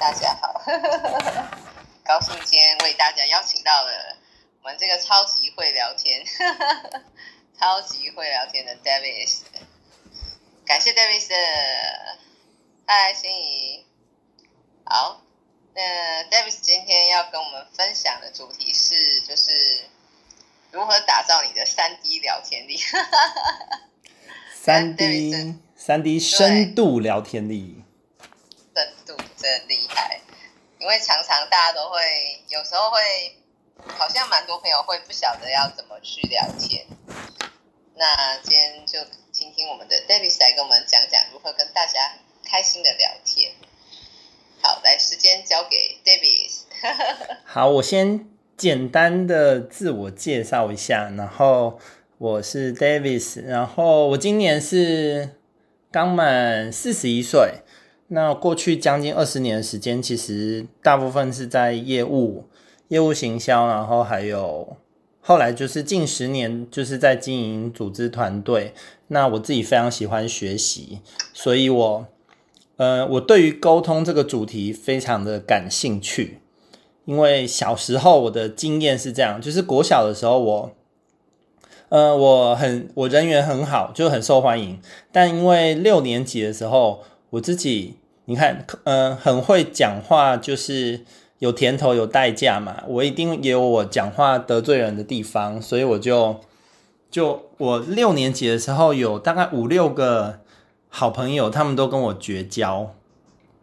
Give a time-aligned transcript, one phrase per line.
[0.00, 0.62] 大家好，
[2.06, 4.16] 高兴今天为大家邀请到了
[4.62, 6.24] 我们这个超级会聊天、
[7.60, 9.40] 超级会聊天的 Davis，
[10.64, 11.28] 感谢 Davis，
[12.86, 13.84] 嗨，心怡，
[14.86, 15.20] 好，
[15.74, 19.84] 那 Davis 今天要跟我们分享的主题是，就是
[20.70, 22.78] 如何打造你的三 D 聊天力，
[24.54, 27.84] 三 D 三 D 深度聊天力。
[29.48, 30.20] 深度真厉害，
[30.78, 31.98] 因为常常大家都会，
[32.48, 33.00] 有时候会，
[33.96, 36.86] 好像蛮多朋友会不晓得要怎么去聊天。
[37.96, 38.98] 那今天就
[39.32, 42.12] 听听我们的 Davis 来跟我们讲讲如何跟大家
[42.44, 43.52] 开心的聊天。
[44.62, 46.64] 好，来，时间交给 Davis。
[47.44, 51.80] 好，我先简单的自我介绍一下，然后
[52.18, 55.36] 我是 Davis，然后我今年是
[55.90, 57.62] 刚满四十一岁。
[58.08, 62.44] 那过去将近二十年的时间，其实大部分是在业务、
[62.88, 64.76] 业务行销，然后还有
[65.20, 68.72] 后来就是近十年就是在经营组织团队。
[69.08, 71.00] 那我自己非常喜欢学习，
[71.32, 72.06] 所以我
[72.76, 76.40] 呃，我对于沟通这个主题非常的感兴趣。
[77.04, 80.72] 因为小时候我的经验是这样，就是国小的时候我
[81.88, 84.78] 呃，我很我人缘很好，就很受欢迎。
[85.10, 91.04] 但因为六年级的时候，我自己，你看，嗯、呃，很会讲话，就是
[91.38, 92.82] 有甜头有代价嘛。
[92.86, 96.40] 我一定也有我讲话得罪人的地方，所以我就
[97.10, 100.40] 就我六年级的时候，有大概五六个
[100.88, 102.94] 好朋友，他们都跟我绝交。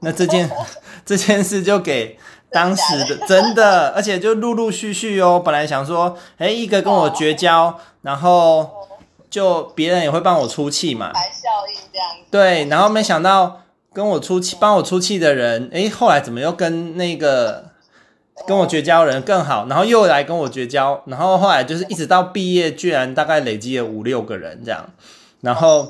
[0.01, 0.49] 那这件
[1.05, 2.19] 这件事就给
[2.51, 5.41] 当时的真的，而且就陆陆续续哦。
[5.43, 8.69] 本来想说，哎，一个跟我绝交，然后
[9.35, 11.11] 就别人也会帮我出气嘛。
[11.11, 17.65] 白效应这样对，然后没想到跟我出气、帮我出气的人，诶，后来怎么又跟那个
[18.47, 19.67] 跟我绝交的人更好？
[19.67, 24.89] 然后又来跟我绝交，然后后来就是一直到毕业，居然大概累积了五六个人这样。
[25.41, 25.89] 然后，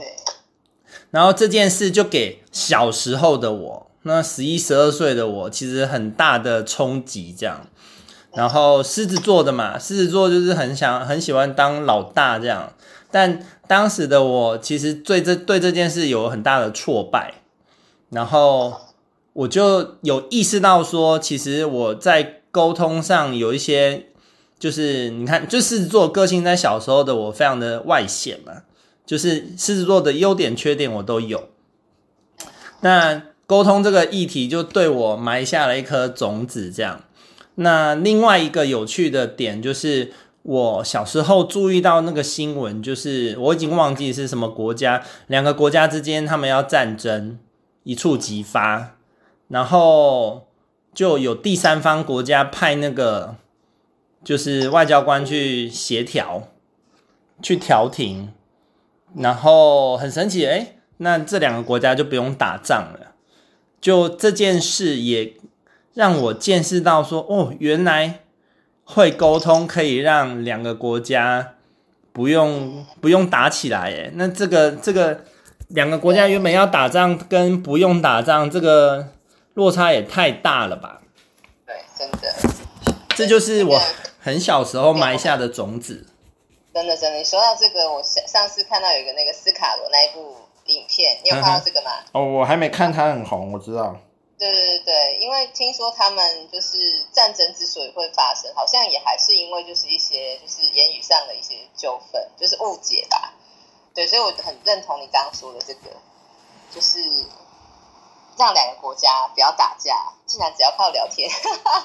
[1.12, 7.68] 然后这件事就给小时候的我，那十一、十二岁的我，其实很大的冲击这样。
[8.34, 12.74] 然后狮子座的嘛，狮子座就是很想、很喜欢当老大这样，
[13.16, 13.40] 但。
[13.68, 17.34] 当时的我其实对这对这件事有很大的挫败，
[18.12, 18.72] 然后
[19.34, 24.10] 我就有意识到说，其实我在沟通上有一些，
[24.60, 28.62] 就是你看，就狮子座个性在小时候的我非常的外显嘛，
[29.04, 31.50] 就是狮子座的优点缺点我都有。
[32.82, 37.02] 那沟通这个议题就对我埋下了一颗种子，这样。
[37.56, 40.14] 那另外一个有趣的点就是。
[40.48, 47.40] 我小时候注意到那个新闻，就是我已经忘记是什么国家，两个国家之间他们要战争，
[47.82, 48.96] 一触即发，
[49.48, 50.46] 然后
[50.94, 53.38] 就有第三方国家派那个
[54.24, 56.50] 就是外交官去协调，
[57.42, 58.32] 去调停，
[59.16, 63.16] 然后很神奇，诶，那这两个国家就不用打仗了，
[63.82, 65.34] 就这件事也
[65.96, 68.20] 让我见识到说，哦，原来。
[68.86, 71.56] 会沟通可以让两个国家
[72.14, 75.26] 不用不用打起来，诶，那这个这个
[75.70, 79.08] 两个国家原本要打仗跟不用打仗，这个
[79.56, 81.02] 落差也太大了吧？
[81.66, 82.34] 对，真的，
[83.16, 83.82] 这就是我
[84.22, 86.06] 很小时候埋下的种子。
[86.74, 90.36] 真的真的，你说到这个，我上上次看到有一个那个斯卡罗那一部
[90.68, 91.92] 影片，你有看到这个吗？
[92.12, 93.98] 哦，我还没看，它很红，我知道。
[94.38, 103.34] 对对对，因为听说他们就是战争之所以会发生，好像也还是因为就是一些就是言语上的一些纠纷，就是误解吧。
[103.94, 105.90] 对，所以我很认同你刚刚说的这个，
[106.70, 107.00] 就是
[108.38, 111.30] 让两个国家不要打架，竟然只要靠聊天。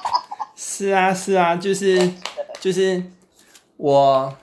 [0.56, 2.12] 是啊，是啊，就是
[2.60, 3.00] 就是
[3.76, 4.36] 我，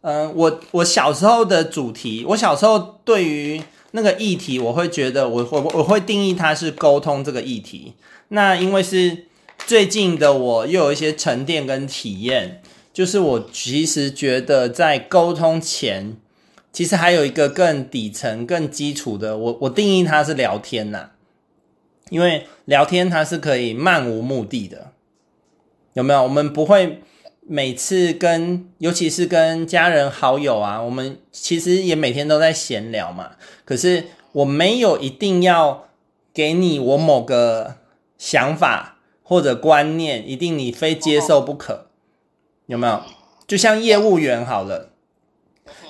[0.00, 3.62] 嗯、呃，我我小时候的主题，我小时候对于。
[3.92, 7.94] 那个议题，我会觉得我我我会定义它是沟通这个议题。
[8.28, 9.26] 那因为是
[9.66, 12.62] 最近的，我又有一些沉淀跟体验，
[12.92, 16.16] 就是我其实觉得在沟通前，
[16.72, 21.10] 其实还有一个更底层、更基础的，我我定义它是聊天呐。
[22.10, 24.92] 因为聊天它是可以漫无目的的，
[25.94, 26.22] 有没有？
[26.22, 27.02] 我们不会。
[27.52, 33.32] 每次跟，尤其是跟家人好友啊，我们其实也每天都在闲聊嘛。
[33.64, 35.88] 可是我没有一定要
[36.32, 37.78] 给你我某个
[38.16, 41.86] 想法或者观念，一定你非接受不可，
[42.66, 43.02] 有没有？
[43.48, 44.90] 就像业务员好了，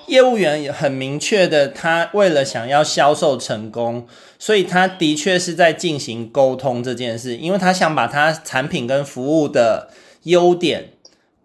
[0.06, 4.06] 业务员也很明确的，他为了想要销售成功，
[4.38, 9.90] 所以他的确是在进行沟通这件事，因为他想把他产品跟服务的
[10.22, 10.94] 优点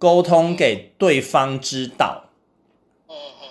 [0.05, 2.25] 沟通给对方知道。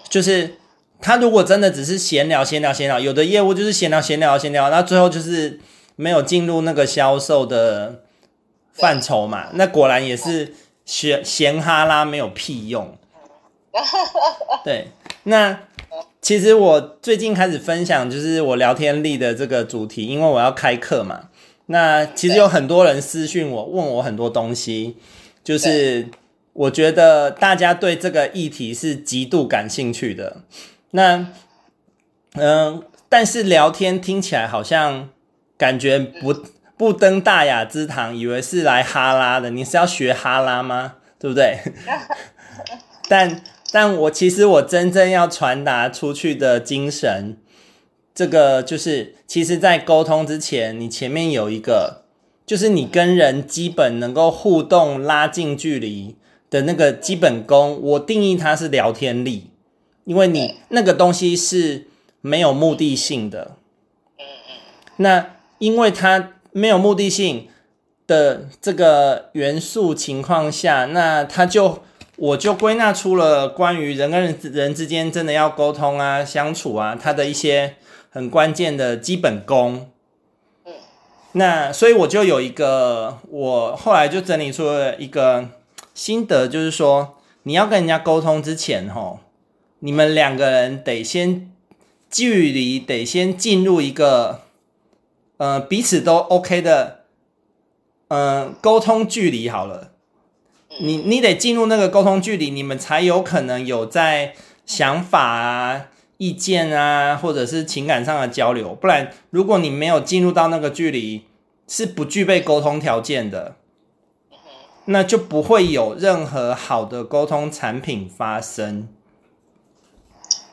[0.08, 0.54] 就是
[1.00, 5.58] 他如果真的只是闲聊、闲聊、闲聊，有的业务就是闲聊、闲聊、闲聊，那最后就是
[5.96, 8.02] 没有进入那个销售的
[8.72, 10.54] 范畴嘛，那果然也是
[10.84, 12.96] 闲闲哈拉，没有屁用。
[14.64, 14.92] 对，
[15.24, 15.58] 那
[16.20, 21.30] 其实我最近开始分享，就是我聊天力的这个主题，因为我要开课嘛。
[21.66, 24.96] 那其实有很多人私讯我，问我很多东西，
[25.42, 26.06] 就是
[26.54, 30.38] 我觉得大家对这个议题是极度感兴趣的。
[30.90, 31.28] 那，
[32.32, 35.10] 嗯，但是聊天听起来好像
[35.58, 36.34] 感觉不
[36.76, 39.50] 不登大雅之堂，以为是来哈拉的。
[39.50, 40.94] 你是要学哈拉吗？
[41.18, 41.58] 对不对？
[43.08, 43.42] 但。
[43.72, 47.36] 但我其实我真正要传达出去的精神，
[48.14, 52.04] 这个就是，其实，在沟通之前，你前面有一个，
[52.46, 56.16] 就是你跟人基本能够互动、拉近距离
[56.54, 59.50] 的那个基本功，我定义它是聊天力，
[60.04, 61.88] 因为你那个东西是
[62.20, 63.56] 没有目的性的。
[64.18, 64.54] 嗯嗯
[64.98, 67.48] 那因为它没有目的性
[68.06, 71.82] 的这个元素情况下，那它就。
[72.16, 77.74] 我就归纳出了关于人跟人人之间真的要沟通啊、相处啊，它的一些
[78.08, 79.90] 很关键的基本功。
[80.64, 80.74] 嗯，
[81.32, 85.48] 那所以我就有一个，我后来就整理出了一个
[85.94, 89.20] 心得，就是说，你要跟人家沟通之前，吼，
[89.78, 91.50] 你们两个人得先
[92.10, 94.42] 距离得先进入一个，
[95.36, 97.04] 呃，彼此都 OK 的，
[98.08, 99.92] 呃，沟通距离好了。
[100.80, 104.34] 你你得进入那个沟通距离，你们才有可能有在
[104.66, 105.86] 想法啊、
[106.16, 108.74] 意见啊，或者是情感上的交流。
[108.74, 111.26] 不然，如果你没有进入到那个距离，
[111.68, 113.54] 是不具备沟通条件的，
[114.86, 118.88] 那就不会有任何好的沟通产品发生。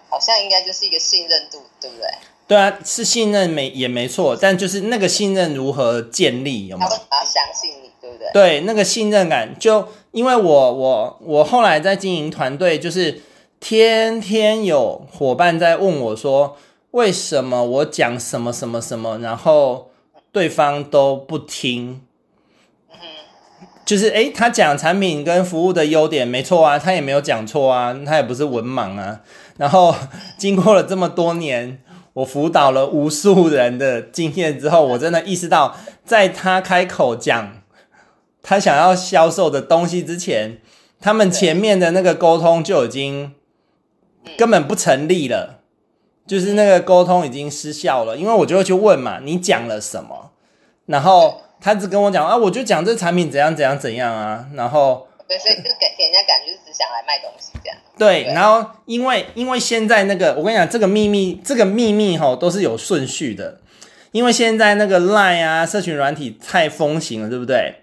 [0.10, 2.06] 好像应该就是一个信任度，对不对？
[2.48, 6.90] 对啊，是信任没也没错，但就是那个信任如何建立，有没有？
[6.90, 8.30] 他会要相信你，对不对？
[8.34, 9.88] 对，那个信任感就。
[10.12, 13.22] 因为我我我后来在经营团队，就是
[13.62, 16.58] 天天有伙伴在问我说，
[16.92, 19.90] 为什么我讲什么什么什么，然后
[20.34, 22.02] 对方都不听。
[23.92, 29.20] 就是诶，他讲产品跟服务的优点没错啊，他也没有讲错啊，他也不是文盲啊。
[29.58, 29.94] 然后
[30.38, 31.84] 经过了这么多年，
[32.14, 37.62] 我辅导了无数人的经验之后，我真的意识到，在他开口讲。
[38.42, 40.62] 他想要销售的东西之前，
[41.02, 43.34] 他们前面的那个沟通就已经
[44.38, 45.60] 根本不成立了，
[46.26, 48.16] 就是那个沟通已经失效了。
[48.16, 50.32] 因为我就会去问嘛，你讲了什么？
[50.86, 54.48] 然后他只跟我讲啊，我就讲这产品怎样怎样怎样啊。
[54.56, 57.78] 然后对，所以就给给人家感觉是只想来卖东西这样。
[57.98, 63.60] 对，然后因为因为现在那个我跟你讲，这个秘密这个秘密哈都是有顺序的，
[64.12, 67.76] 因为现在那个 Line 啊，社群软体太风行了，对不对？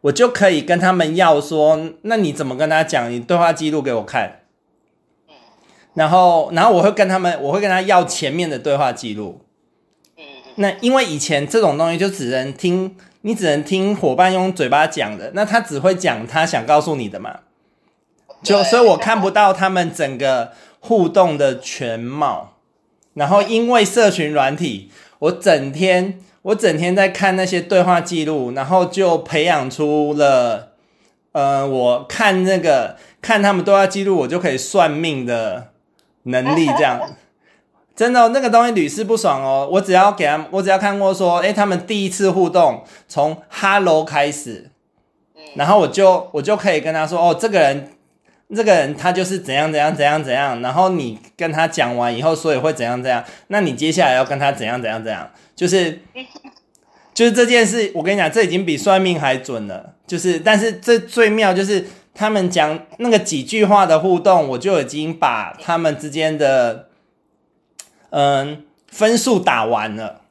[0.00, 3.10] 我就可以跟他们要说，那你怎么跟他讲？
[3.10, 4.40] 你对话记录给我看。
[5.28, 5.34] 嗯
[5.94, 9.40] 然后，然后我会跟他们，我会跟他要前面的对话记录。
[10.54, 12.96] 那因为以前这种东西就只能听，
[13.28, 17.40] 你只能听伙伴用嘴巴讲的，那他只会讲他想告诉你的嘛。
[18.42, 22.54] 就所以我看不到他们整个互动的全貌。
[23.12, 26.20] 然后因为社群软体，我整天。
[26.42, 30.70] 我整天在看那些对话记录，然后就培养出了，
[31.32, 35.72] 呃，我看那个看他们对话记录，我就可以算命的
[36.22, 36.66] 能力。
[36.68, 37.00] 这样，
[37.98, 39.68] 真的，那个东西屡试不爽哦。
[39.72, 44.70] 我只要给他们，我只要看过说，诶，他们第一次互动从 Hello 开始，
[45.56, 47.90] 然后我就我就可以跟他说，哦，这个人，
[48.54, 50.62] 这个人他就是怎样怎样怎样怎样。
[50.62, 53.24] 然后你跟他讲完以后，所以会怎样怎样。
[53.48, 55.28] 那你接下来要跟他怎样怎样怎样。
[55.56, 55.98] 就是，
[57.12, 59.94] 就是这件事，我跟你讲，这已经比算命还准了。
[60.06, 66.87] 就是，但是这最妙就是他们讲那个几句话的互动，我就已经把他们之间的
[68.10, 70.22] 嗯分数打完了。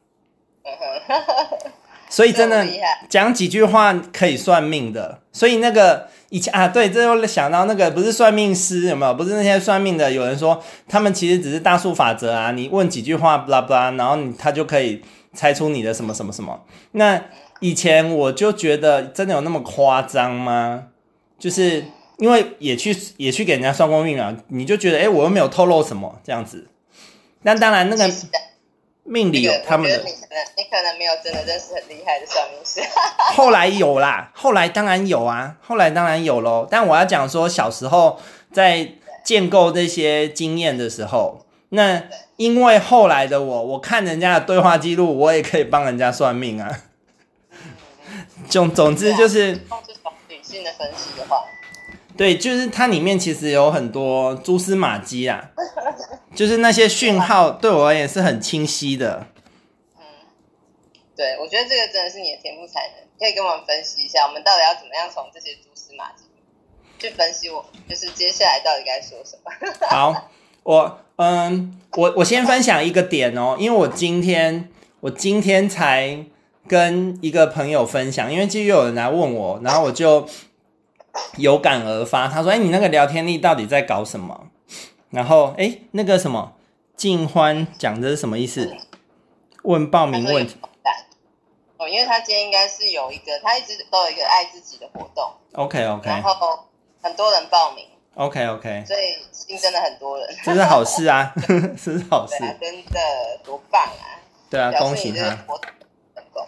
[2.09, 2.65] 所以真的
[3.09, 5.19] 讲几句话可以算命的。
[5.31, 9.13] 所以那个以前啊，对，这又想到那个不是算命师有没有？
[9.13, 12.51] 不是那些算命的，有人说他们其实只是大数法则啊。
[12.51, 15.01] 你问几句话，巴拉巴拉，然后你他就可以。
[15.33, 16.63] 猜出你的什么什么什么？
[16.93, 17.21] 那
[17.59, 20.85] 以前我就觉得真的有那么夸张吗？
[21.37, 21.85] 就是
[22.17, 26.65] 因为也去也去给人家算过命啊，你就觉得哎、欸，我又没有透露什么这样子。
[27.43, 28.13] 但当然那个
[29.03, 32.81] 命理有他们的，你可能你可能没有真的认识很厉害的算命师。
[33.35, 36.67] 后来有啦，后来当然有啊，后来当然有喽。
[36.69, 38.19] 但我要讲说，小时候
[38.51, 38.91] 在
[39.23, 42.03] 建构这些经验的时候，那
[42.35, 46.81] 因为后来的我，我看人家的对话记录，我也可以帮人家算命啊。
[48.49, 49.51] 总总之就是，
[50.27, 51.43] 理性的分析的话，
[52.17, 55.51] 对，就是它里面其实有很多蛛丝马迹啊，
[56.35, 59.27] 就是那些讯号对我而言是很清晰的。
[59.97, 60.01] 嗯，
[61.15, 66.23] 对，我觉得这个真的是你的天赋才能，可以跟我们分析一下，我们到底要怎么样从这些蛛丝马迹
[66.97, 69.87] 去分析我，就是接下来到底该说什么。
[69.87, 70.29] 好，
[70.63, 74.69] 我嗯，我我先分享一个点哦，因为我今天
[75.01, 76.25] 我今天才。
[76.69, 80.27] 跟一个朋友分享，因为继续有人来问我，然后我就
[81.37, 82.27] 有感而发。
[82.27, 84.47] 他说：“哎，你那个聊天力到底在搞什么？”
[85.09, 86.53] 然后，哎，那个什么
[86.95, 88.75] 静欢讲的是什么意思？
[89.63, 90.57] 问报名问题。
[91.77, 95.31] 哦，因为他今天应该是有一个，他一直都有一个爱自己的活动。
[95.53, 96.09] OK OK。
[96.09, 96.65] 然后
[97.01, 97.85] 很多人报名。
[98.15, 98.83] OK OK。
[98.87, 100.27] 所以新增了很多人。
[100.43, 102.35] 这是好事啊， 这是好事。
[102.59, 102.99] 真的
[103.43, 104.17] 多棒啊！
[104.49, 105.37] 对啊，恭喜他。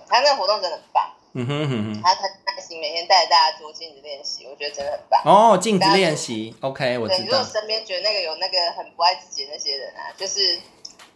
[0.08, 2.30] 他那个活动真的很棒，嗯哼哼哼，他很
[2.78, 5.22] 每天带着大家做镜子练习，我觉得真的很棒。
[5.26, 7.24] 哦，镜子练习，OK，我知道。
[7.24, 10.60] 如果身边觉得那个有那个很不爱自己的那些人啊，就是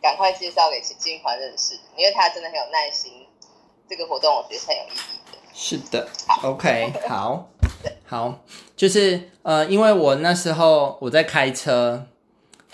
[0.01, 3.27] 赶快介绍给金环认识，因为他真的很有耐心。
[3.89, 5.37] 这个活动我觉得很有意义的。
[5.53, 6.07] 是的
[6.41, 7.49] ，OK，好，
[8.07, 8.39] 好，
[8.75, 12.07] 就是呃，因为我那时候我在开车，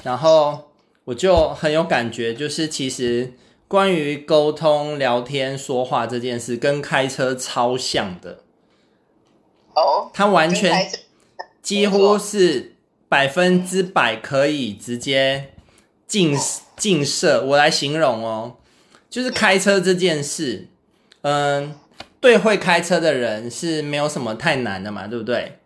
[0.03, 0.69] 然后
[1.05, 3.33] 我就很有感觉，就是其实。
[3.67, 8.39] 关于沟通、聊天、说话这件事，跟开车超像的。
[9.79, 10.91] 哦，它完全
[11.62, 12.75] 几乎是
[13.07, 15.53] 百分之百可以直接
[16.07, 16.38] 进
[16.75, 17.43] 进射。
[17.43, 18.57] 我来形容哦，
[19.09, 20.67] 就是开车这件事，
[21.21, 21.75] 嗯，
[22.19, 25.59] 对会开车的人是没有什么太难的嘛，对不对？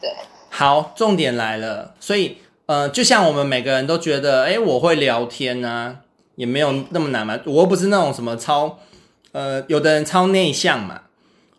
[0.00, 0.10] 对。
[0.50, 6.00] 好，重点来了，所以，呃，就像我们每个人都觉得，哎，我会聊天啊。
[6.36, 8.78] 也没有那么难嘛，我又不是那种什么超，
[9.32, 11.04] 呃，有的人超内向嘛，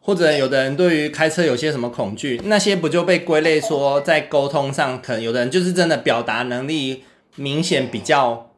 [0.07, 7.03] 或者有的人对于开车有些什么恐惧，那些不就被归类说在沟通上，可能有的人就是真的表达能力
[7.35, 8.51] 明显比较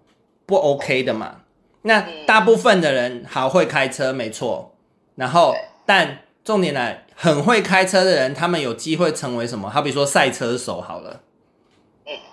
[0.46, 1.38] 不 OK 的嘛。
[1.82, 4.76] 那大部分的人好会开车没错，
[5.16, 5.56] 然后
[5.88, 9.72] 但重点来，很会开车的人，他们有机会成为什么？
[9.72, 11.22] 好比说赛车手好了，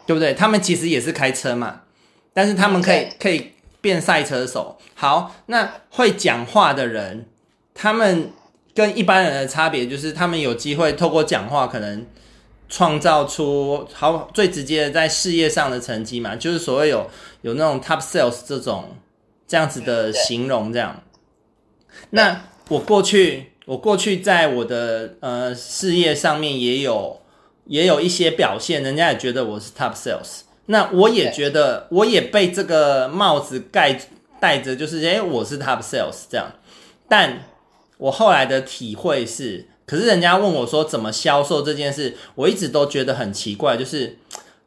[0.04, 0.34] 对不对？
[0.34, 1.84] 他们其实也是开车嘛，
[2.34, 3.52] 但是他们可以可以。
[3.78, 7.26] 变赛车手好，那会讲话的人，
[7.72, 8.32] 他们
[8.76, 12.06] 跟一般人的差别就是，他们有机会透过讲话，可能
[12.68, 17.08] 创造出好最直接的在事业上的成绩嘛，就是所谓有
[17.40, 18.96] 有那种 top sales 这种
[19.48, 21.02] 这样子的形容这样。
[22.10, 27.20] 那我过去我过去在我的呃事业上面也有
[27.64, 30.42] 也有一些表现，人家也觉得我是 top sales。
[30.66, 33.98] 那我也觉得，我也被这个帽子盖
[34.40, 36.52] 戴着，就是哎，我是 top sales 这样。
[37.08, 37.44] 但
[37.98, 44.18] 我后来的体会是，可是人家问我说怎么销售这件事，我一直都觉得很奇怪，就是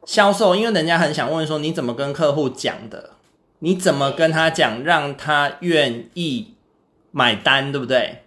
[0.04, 3.10] 销售，因为人家很想问说你怎么跟客户讲的，
[3.60, 6.54] 你怎么跟他讲，让他愿意
[7.10, 8.22] 买单，对不对？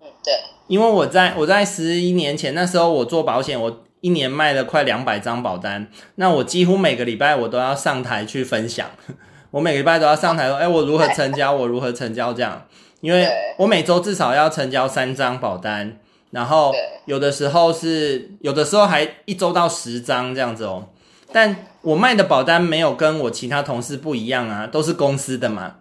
[0.00, 0.34] 嗯，对。
[0.68, 3.82] 因为我在我在十一年前那时候，我做保险，我。
[4.02, 5.86] 一年卖了快两百张保单，
[6.16, 8.90] 那我几乎每个礼拜我都要上台去分享，
[9.52, 12.66] 我每个礼拜都要上台说， 哎，我如何成交，我如何成交这样，
[13.02, 13.28] 因为
[13.58, 15.98] 我每周至少要成交三张保单，
[16.30, 16.72] 然后
[17.04, 20.88] 有的时候是有的时候还一周到十张这样子哦，
[21.30, 25.76] 但我卖的保单没有跟我其他同事不一样啊，都是公司的嘛，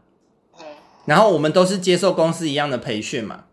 [1.05, 3.45] 然后我们都是接受公司一样的培训嘛，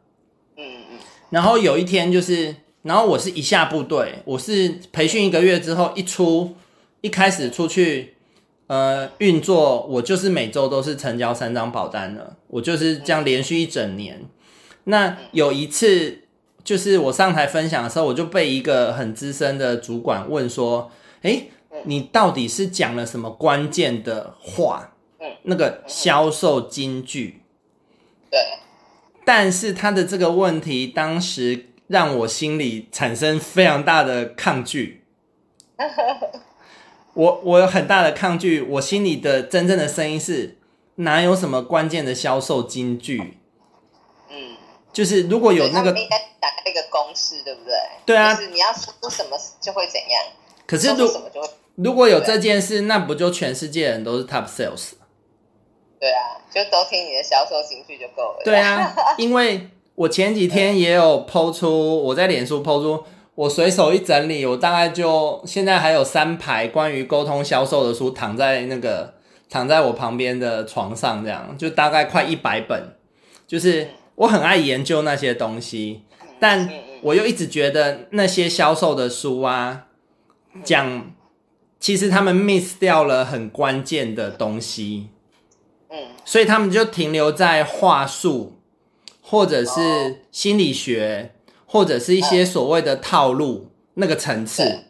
[0.56, 0.98] 嗯嗯，
[1.30, 2.56] 然后有一天就是。
[2.82, 6.54] 然后我是一下部队，我是培训一个月之后一出，
[7.00, 8.14] 一开始出去，
[8.68, 14.24] 呃，运作，我就是每周都是成交三张保单了，我就是这样连续一整年。
[14.84, 16.20] 那有一次，
[16.62, 20.90] 就是我上台分享的时候，我就被一个很资深的主管问说
[21.22, 21.50] ：“诶，
[21.84, 24.94] 你到底是讲了什么关键的话？
[25.42, 27.42] 那个销售金句？”
[28.30, 28.38] 对。
[29.24, 31.64] 但是他的这个问题当时。
[31.88, 35.04] 让我心里产生非常大的抗拒，
[37.18, 40.56] 我我有很大的抗拒，我心里的真正的声音是
[40.94, 43.38] 哪有什么关键的销售金句？
[44.30, 44.56] 嗯，
[44.92, 47.74] 就是如果有那个，应该讲大概一个公式，对不对？
[48.06, 50.22] 对啊，就是你要说什么就会怎样。
[50.64, 51.10] 可是如
[51.74, 54.92] 如果有这件事，那不就全世界人都是 top sales？
[55.98, 58.42] 对啊，就都听你的销售金句就够了。
[58.44, 63.02] 对啊，因为我前几天 也有 po 出，我在脸书 po 出，
[63.38, 69.14] 我随手一整理，我大概就现在还有三排关于沟通销售的书躺在那个
[69.48, 72.96] 躺在我旁边的床上，这样就大概快一百本。
[73.46, 76.02] 就是我很爱研究那些东西，
[76.40, 76.68] 但
[77.00, 79.84] 我又一直觉得那些销售的书啊，
[80.64, 81.12] 讲
[81.78, 85.10] 其实他们 miss 掉了很关键的东西。
[85.90, 88.58] 嗯，所以他们就停留在话术，
[89.22, 91.34] 或者是心理学，
[91.68, 94.80] 或者是一些所谓的套路那个层次。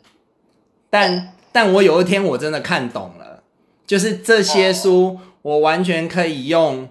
[0.89, 3.43] 但但我有一天我真的看懂了，
[3.87, 6.89] 就是这些书我完全可以用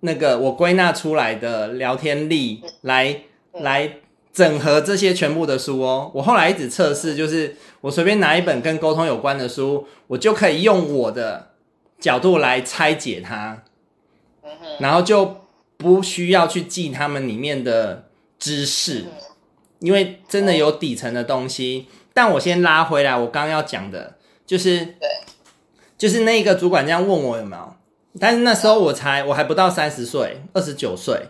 [0.00, 3.96] 那个我归纳出来的聊天力来来
[4.32, 6.10] 整合这些全部的书哦。
[6.14, 11.48] 我后来一直测试，就是我随便拿一本跟沟通有关的书，我就可以用我的。
[12.02, 13.62] 角度来拆解它，
[14.80, 15.36] 然后就
[15.76, 18.08] 不需要去记他们里面的
[18.42, 19.04] 知识，
[19.78, 21.86] 因为真的有底层的东西。
[22.12, 24.96] 但我先拉回来，我刚刚要讲的就是，
[25.96, 27.76] 就是那个主管这样问我有没有，
[28.18, 31.28] 但是那时候我才我还不到三十岁，二十九岁，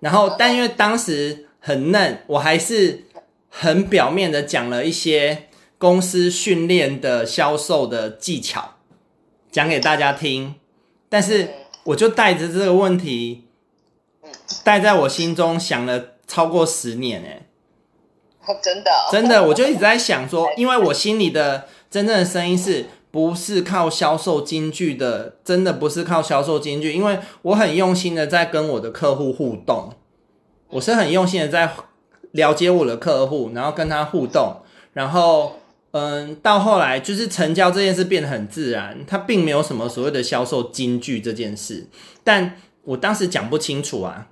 [0.00, 3.04] 然后但因为当时很嫩，我还是
[3.50, 8.70] 很表面的讲了一些公司训练的销售的技巧。
[9.52, 10.56] 讲给大家听，
[11.08, 11.48] 但是
[11.84, 13.44] 我就带着这个问题，
[14.64, 17.46] 带在我心中想了超过十年诶，
[18.62, 25.36] 真的真的，我就一直在想说，因为我心里的真正的声音是不是靠销售金句的？
[25.44, 29.92] 真的不是靠销售金句，因为我很用心的在跟我的客户互动，
[30.70, 31.74] 我是很用心的在
[32.32, 34.62] 了解我的客户，然后跟他互动，
[34.92, 35.56] 然后。
[35.96, 41.86] 嗯，到后来就是成交这件事变得很自然，它并没有什么所谓的销售金句这件事，
[42.24, 44.26] 但我当时讲不清楚啊。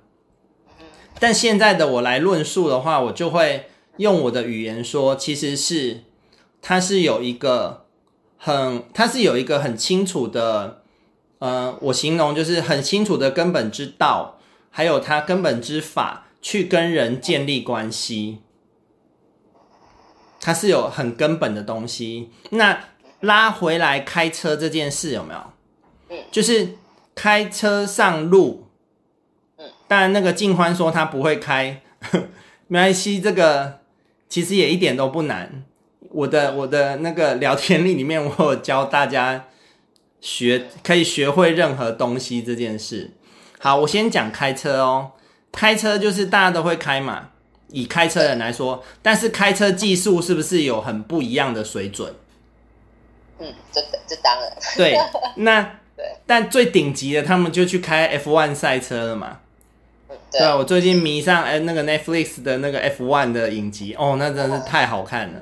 [1.23, 6.01] 但现在的我来论述的话，我就会用我的语言说，其实是
[6.61, 7.85] 它是有一个
[8.37, 10.81] 很，它是有一个很清楚的，
[11.39, 14.37] 呃，我形容就是很清楚的根本之道，
[14.69, 18.39] 还有它根本之法，去跟人建立关系。
[20.41, 22.31] 它是有很根本的东西。
[22.49, 22.77] 那
[23.21, 26.19] 拉回来开车这件事有没有？
[26.29, 26.75] 就是
[27.15, 28.62] 开车上路。
[29.93, 31.79] 当然，那个静欢说他不会开，
[32.65, 33.21] 没关系。
[33.21, 33.81] 这个
[34.27, 35.63] 其实也一点都不难。
[36.09, 39.45] 我的我的那个聊天力里面，我有教大家
[40.19, 43.11] 学可以学会任何东西这件事。
[43.59, 45.11] 好，我先讲开车哦。
[45.51, 47.29] 开车就是大家都会开嘛。
[47.67, 52.11] 以开车人来说，但是开车技术是不是有很不一样的水准？
[53.37, 54.51] 嗯，这这当然。
[54.75, 54.97] 对，
[55.35, 55.61] 那
[55.95, 59.41] 对，但最顶级的他们就去开 F1 赛车了嘛。
[60.33, 65.41] 对，啊，我最近迷上哎那个 Netflix 的那个 F1 的影集哦，那真的是太好看了，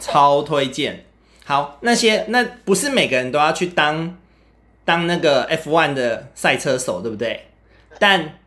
[0.00, 1.04] 超推荐。
[1.44, 4.16] 好，那些那不是每个人都要去当
[4.86, 7.48] 当那个 F1 的赛车手，对不对？
[7.98, 8.38] 但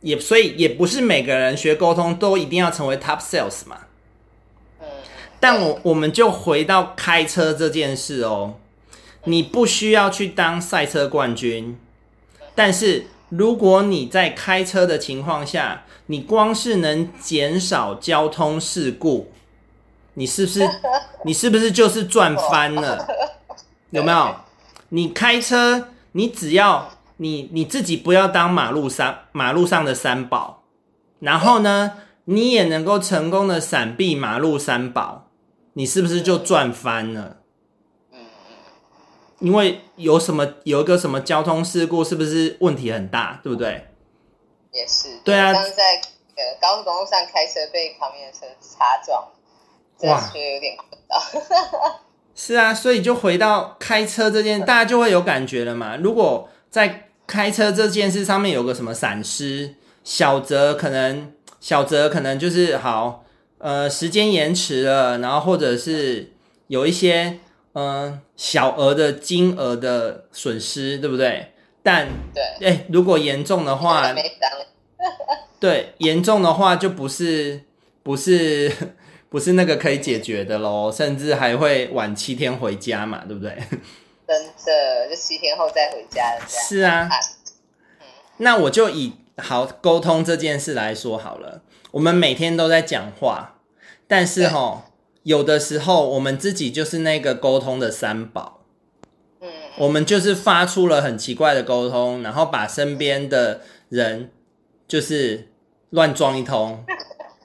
[0.00, 3.78] 也所以也不是每个人学沟通都一定要成为 top sales 嘛。
[5.38, 8.56] 但我我们就回到开车这件事哦，
[9.24, 11.78] 你不需要去当赛车冠军，
[12.56, 19.30] 但是如果你在开车的情况下，你光是能减少交通事故，
[20.14, 20.68] 你是不是
[21.24, 23.06] 你是不是就是赚翻了？
[23.90, 24.36] 有没有？
[24.90, 26.92] 你开车，你只要。
[27.20, 30.62] 你你自己不要当马路三马路上的三宝，
[31.18, 31.94] 然后呢，
[32.26, 35.26] 你也能够成功的闪避马路三宝，
[35.72, 37.38] 你是不是就赚翻了？
[39.40, 43.88] 因为有什么有一个什么交通事故，是不是问题很大，对不对？
[44.72, 45.08] 也是。
[45.24, 45.52] 对啊。
[45.52, 46.00] 刚在
[46.36, 49.28] 呃高速公路上开车被旁边的车擦撞，
[50.02, 52.00] 哇，觉得有点困扰。
[52.34, 55.96] 是啊，所以就回到开车这件，大家就会有感觉了嘛。
[55.96, 59.74] 如果在开车这件事上面有个什么闪失，
[60.04, 63.24] 小则可能小则可能就是好，
[63.58, 66.32] 呃，时间延迟了，然后或者是
[66.68, 67.40] 有一些嗯、
[67.78, 71.52] 呃、小额的金额的损失，对不对？
[71.80, 74.12] 但对，哎，如果严重的话，
[75.60, 77.62] 对，严重的话就不是
[78.02, 78.72] 不是
[79.30, 83.56] 不是那个可以解决的喽，甚至还会晚七天回家嘛，对不对？
[84.26, 86.44] 真的，就七天后再回家了。
[86.48, 87.08] 是啊，
[88.38, 91.62] 那我就以好沟通这件事来说好了，
[91.92, 93.60] 我们每天都在讲话，
[94.08, 94.78] 但是齁，
[95.28, 98.60] 有的时候我们自己就是那个沟通的三宝。
[99.42, 103.60] 嗯，我们就是发出了很奇怪的沟通，然后把身边的
[103.90, 104.32] 人
[104.88, 105.52] 就是
[105.90, 106.82] 乱撞一通。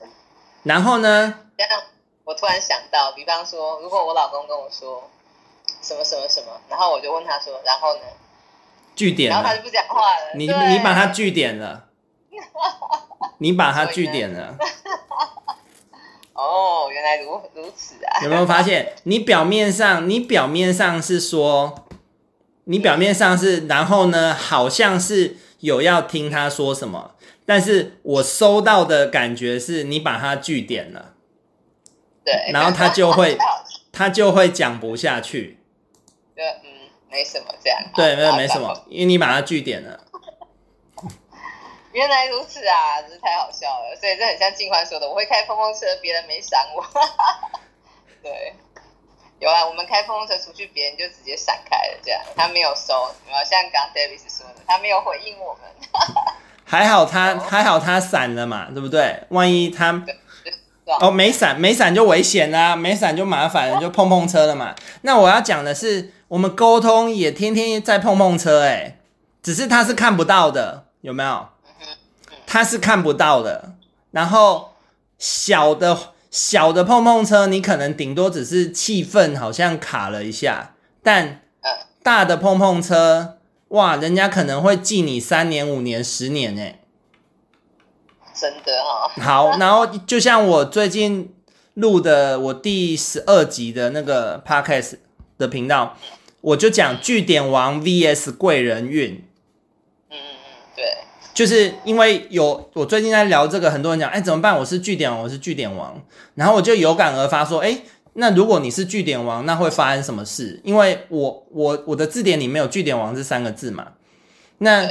[0.64, 1.40] 然后呢？
[2.24, 5.10] 我突然想到，比方说，如果我老公跟我说
[5.82, 8.00] 什么什么什么，然后我就问他说，然后呢？
[8.96, 10.32] 据点，然后他就不讲话了。
[10.36, 11.84] 你你把他据点了，
[13.36, 14.56] 你把他据点了。
[16.94, 18.22] 哦，原来如如此啊！
[18.22, 18.92] 有没有发现？
[19.04, 21.86] 你表面上，你表面上是说，
[22.64, 27.12] 你表面上是，然后呢，好像是有要听他说什么。
[27.46, 31.14] 但是我收到的感觉是你把他据点了，
[32.24, 33.36] 对，然后他就会
[33.92, 35.58] 他就会讲不下去，
[36.34, 40.03] 就嗯，没什么这样，对，没有没什么，因为你把他据点了。
[41.94, 46.84] 原来如此啊，真是太好笑了，所以这很像静欢说的，我会开碰碰车，别人没闪我，
[48.20, 48.52] 对，
[49.38, 52.92] 有啊，我们开碰碰车出去，别人就直接闪开了，这样他没有收，
[53.28, 55.62] 有啊，像刚 Davis 说的，他没有回应我们。
[56.66, 59.22] 还好他还好他闪了嘛，对不对？
[59.28, 60.02] 万一他
[61.00, 64.74] 哦没闪没闪就危险啦，没闪就麻烦了，就碰碰车了嘛。
[65.02, 68.98] 那我要讲的是，我们沟通也天天在碰碰车，哎，
[69.42, 71.48] 只是他是看不到的，有没有？
[72.54, 73.74] 他是看不到的。
[74.12, 74.74] 然后
[75.18, 75.98] 小的
[76.30, 81.42] 小的碰碰车，你可能顶多只是气氛好像卡了一下，但
[82.00, 83.38] 大的碰碰车。
[83.68, 86.62] 哇，人家可能会记你三年、五年、十年呢，
[88.32, 89.50] 真的哈、哦。
[89.50, 91.34] 好，然后就像我最近
[91.74, 94.98] 录的我第十二集的那个 podcast
[95.38, 95.96] 的频道，
[96.40, 99.24] 我就讲据点王 vs 贵人运。
[100.10, 100.84] 嗯嗯嗯，对，
[101.34, 104.56] 就是因为有我最近在聊这个，很多人讲，哎，怎么办？
[104.56, 106.00] 我是据点王，我是据点王，
[106.36, 107.80] 然后我就有感而发说，哎。
[108.16, 110.60] 那如果你是据点王，那会发生什么事？
[110.62, 113.88] 因为我我我的字典里没有据点王这三个字嘛。
[114.58, 114.88] 那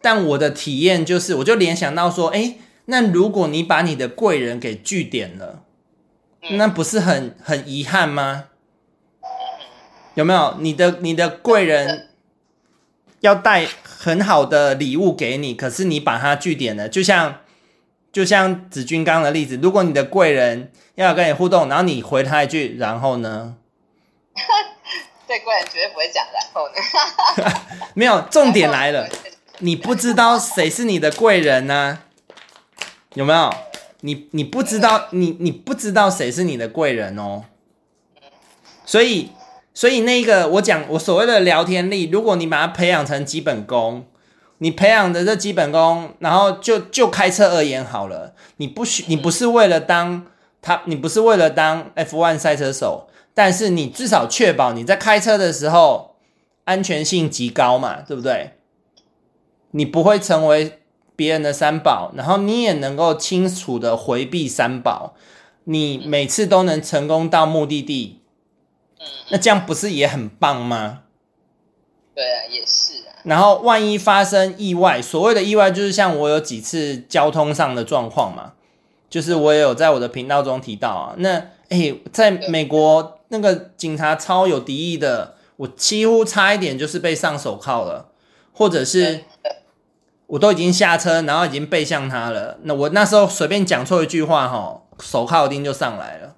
[0.00, 5.62] 但我的体验就是，我就联想到说，哎，那如果你把你的贵人给据点了，
[6.50, 8.46] 那不是很很遗憾吗？
[10.16, 10.56] 有没有？
[10.58, 12.08] 你的你的贵人
[13.24, 17.36] 要带很好的礼物给你，可是你把它据点了，就像。
[18.14, 23.56] 就像子君刚刚的例子，如果你的贵人要跟你互动，然后你回他一句，然后呢？
[25.26, 26.74] 对，贵人绝对不会讲然后呢。
[27.94, 29.08] 没有，重点来了，
[29.58, 32.06] 你不知道谁是你的贵人呢、啊？
[33.14, 33.52] 有没有？
[34.02, 37.46] 你你不知道，你你不知道谁是你的贵人哦。
[38.86, 39.32] 所以，
[39.74, 44.06] 所以那个我讲我所谓的聊天力，如果你把它培养成基本功。
[44.58, 50.26] 你培养的这基本功，然后就就开车而言好了，你不需你不是为了当
[50.62, 56.14] 他，你不是为了当 F1 赛车手，但是你至少确保你在开车的时候
[56.64, 58.52] 安全性极高嘛，对不对？
[59.72, 60.78] 你不会成为
[61.16, 65.14] 别人的三宝，然后你也能够清楚的回避三宝，
[65.64, 68.20] 你每次都能成功到目的地，
[69.30, 71.00] 那这样不是也很棒吗？
[72.14, 73.18] 对啊，也是啊。
[73.24, 78.52] 然后万一发生意外，所谓的意外就是像我有几次交通上的状况嘛，
[79.08, 81.14] 就是我也有在我的频道中提到啊。
[81.18, 88.10] 那诶，在美国那个警察超有敌意的，我几乎差一点就是被上手铐了，
[88.52, 89.24] 或者是
[90.26, 92.58] 我都已经下车，然后已经背向他了。
[92.62, 96.33] 那我那时候随便讲错一句话哈，手铐一定就上来了。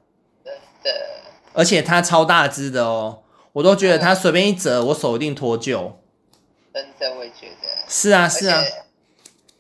[1.57, 3.23] 而且它超大只的哦，
[3.55, 5.93] 我都觉得它随便一折，我手一定脱臼。
[6.75, 8.63] 真的，我也觉得是啊，是啊。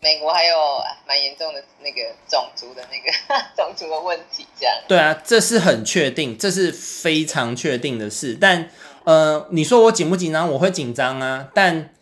[0.00, 0.54] 美国还有
[1.08, 3.10] 蛮严重的那个种族的那个
[3.56, 4.76] 种族的问题，这样。
[4.86, 8.36] 对啊，这是很确定，这是非常确定的事。
[8.38, 8.68] 但
[9.04, 10.52] 呃，你说我紧不紧张？
[10.52, 11.48] 我会紧张啊。
[11.54, 11.94] 但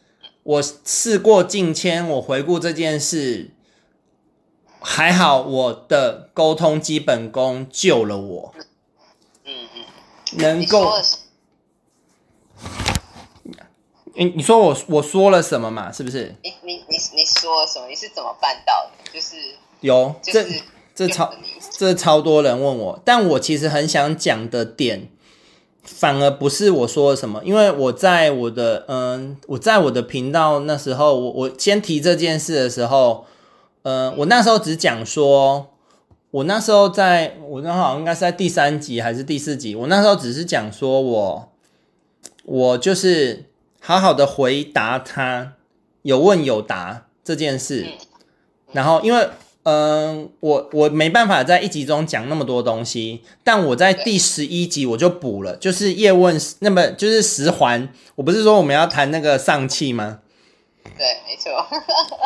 [0.43, 3.53] 我事过境迁，我回顾这件事，
[4.81, 8.55] 还好，我的沟通基本功救了我。
[10.37, 10.93] 能够。
[14.17, 15.91] 你你说我我说了什么嘛？
[15.91, 16.37] 是不是？
[16.45, 17.89] 你你你你说了什么？
[17.89, 19.11] 你是怎么办到的？
[19.13, 19.35] 就是
[19.81, 20.63] 有，就是
[20.95, 21.35] 这这超
[21.73, 25.09] 这超多人问我，但我其实很想讲的点，
[25.83, 33.27] 反而不是我说了什么，因为我在我的嗯，我在我的频道那时候，我我先提这件事的时候，
[33.83, 35.74] 嗯，我那时候只讲说，
[36.35, 41.53] 我那时候在我那好像应该是在第三集还是第四集，我那时候只是讲说我
[42.45, 43.45] 我就是。
[43.87, 45.53] 好好的回答他，
[46.01, 47.87] 有问有答这件事，
[48.73, 49.29] 然后因为
[49.65, 49.75] 嗯、
[50.23, 60.21] 呃，我我没办法在一集中讲那么多东西，但我在第十一集我就补了，就是叶问，那么就是十环，我不是说我们要谈那个上气吗？
[60.97, 61.53] 对，没错。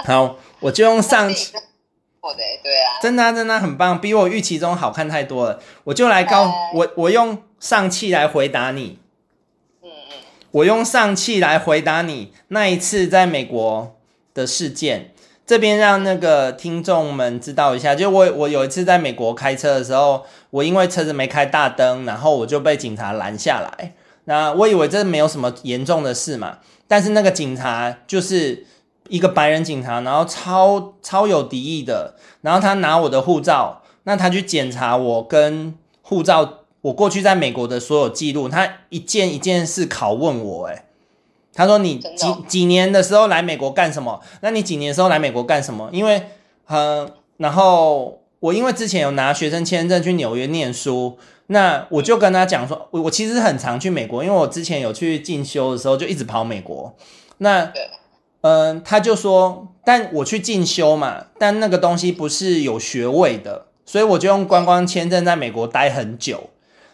[0.04, 1.54] 好，我就用上气。
[2.20, 5.60] 我的对啊，真的、啊、真的、啊、很棒，比我预期中好看太多了。
[5.84, 8.98] 我就来告我，我用上气来回答你。
[9.82, 10.16] 嗯嗯，
[10.50, 13.96] 我用上气来回答你那一次在美国
[14.34, 15.12] 的事件。
[15.46, 23.94] 这边让那个听众们知道一下，就我我有一次在美国开车的时候，我因为车子没开大灯，然后我就被警察拦下来。
[24.24, 28.66] 那我以为这没有什么严重的事嘛，但是那个警察就是
[29.08, 40.84] 一个白人警察，然后超超有敌意的，然后他拿我的护照，那他去检查我跟护照，我过去在美国的所有记录，他一件一件事拷问我，诶
[41.54, 44.20] 他说：“你几几年的时候来美国干什么？
[44.42, 45.88] 那你几年的时候来美国干什么？
[45.92, 46.28] 因为，
[46.68, 51.18] 嗯，然后我因为之前有拿学生签证去纽约念书，
[51.48, 56.94] 那我就跟他讲说，我我其实很常去美国，因为我之前有去进修的时候就一直跑美国。
[57.38, 57.72] 那，
[58.40, 66.50] 嗯，他就说，但我去进修嘛，但那个东西不是有学位的，所以我就用观光签证在美国待很久。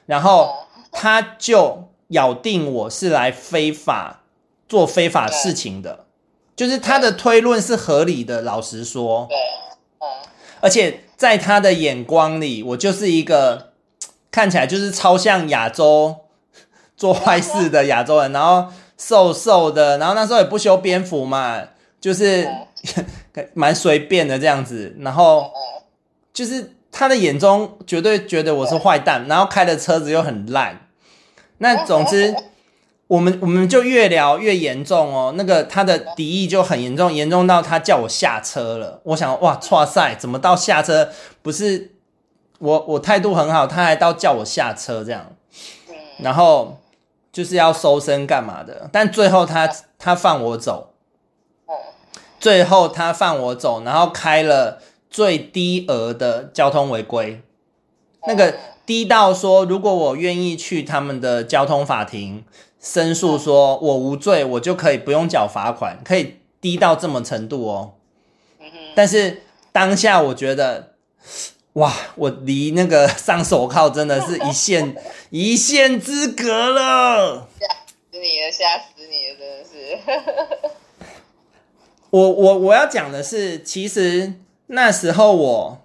[0.06, 0.50] 然后
[0.92, 4.20] 他就咬定我是来非法。”
[4.66, 6.06] 做非法事情的，
[6.56, 8.40] 就是他的推论是合理的。
[8.40, 9.36] 老实说，对，
[10.60, 13.72] 而且在他的眼光里，我就是一个
[14.32, 16.16] 看起来就是超像亚洲
[16.96, 21.60] 做坏事的亚洲人，然后瘦瘦的，然后那时候也不修边幅嘛，
[22.00, 22.48] 就是
[23.54, 24.94] 蛮随便的这样子。
[25.00, 25.50] 然后
[26.32, 30.88] 就是他的眼中绝对觉得我是坏蛋，然后开的车子又很烂。
[31.58, 32.34] 那总之。
[33.06, 38.98] 我们我们就越聊越严重哦，那个他的敌意就很严重，严重到他叫我下车了。
[39.04, 41.10] 我想哇，哇塞，怎么到下车？
[41.42, 41.92] 不是
[42.58, 45.32] 我我态度很好，他还到叫我下车这样，
[46.18, 46.78] 然后
[47.34, 48.88] 就是要搜身干嘛的？
[48.90, 50.94] 但最后他他放我走，
[52.40, 57.42] 最后他放我走，然后开了最低额的交通违规，
[58.26, 58.54] 那个
[58.86, 62.44] 低到说，如果我愿意去他们的交通法庭。
[62.86, 67.94] 申诉说我无罪，我就可以不用缴罚款，可以低到这么程度哦。
[68.94, 69.40] 但是
[69.72, 70.92] 当下我觉得，
[71.74, 74.96] 哇，我离那个 上手铐真的是一线
[75.30, 77.48] 一线之隔了。
[77.60, 80.70] 吓死你了，吓死你了，真的是。
[82.10, 84.34] 我我我要讲的是，其实
[84.68, 85.78] 那时候我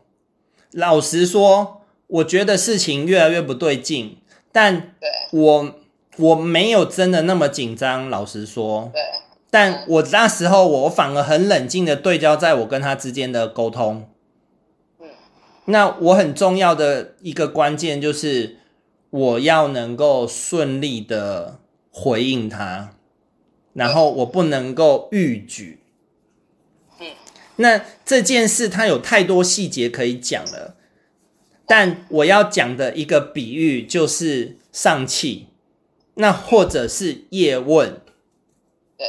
[0.71, 4.17] 老实说，我觉得事情越来越不对劲，
[4.51, 4.95] 但
[5.31, 5.75] 我。
[6.17, 8.91] 我没有真的那么紧张，老实说。
[8.91, 9.01] 对。
[9.49, 14.05] 但我那时候，我反而很冷静的对焦在我跟他之间的沟通。
[15.69, 15.71] 嗯。
[15.71, 18.57] 那我很重要的一个关键就是，
[19.09, 21.59] 我要能够顺利的
[21.91, 22.95] 回应他，
[23.73, 25.79] 然后我不能够逾矩。
[26.99, 27.07] 嗯。
[27.57, 30.75] 那这件事他有太多细节可以讲了，
[31.67, 35.45] 但我要讲的一个比喻就是上气。
[36.15, 38.01] 那或者是叶问，
[38.97, 39.07] 对。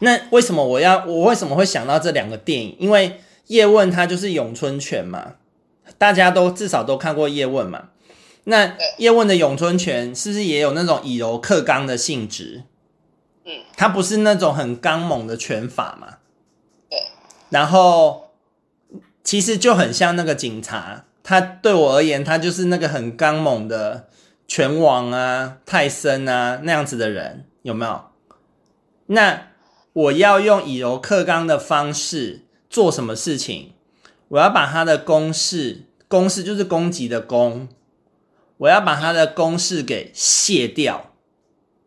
[0.00, 2.76] 那为什么我要我为什么会想到这两个电影？
[2.78, 5.36] 因为叶问他就是咏春拳嘛，
[6.02, 7.90] 大家都至少都看过叶问嘛。
[8.42, 12.64] 那叶问的咏春拳是不是也有那种以柔克刚的性质？
[13.44, 16.16] 嗯，他不是那种很刚猛的拳法嘛。
[16.90, 16.98] 对。
[17.50, 18.32] 然后
[19.22, 24.08] 其实就很像那个警察，他对我而言，他就是那个很刚猛的。
[24.48, 28.06] 拳王啊，泰森啊，那样子的人有没有？
[29.06, 29.50] 那
[29.92, 33.72] 我要用以柔克刚的方式做什么事情？
[34.28, 37.68] 我要把他的攻势，攻势就是攻击的攻，
[38.58, 41.10] 我要把他的攻势给卸掉。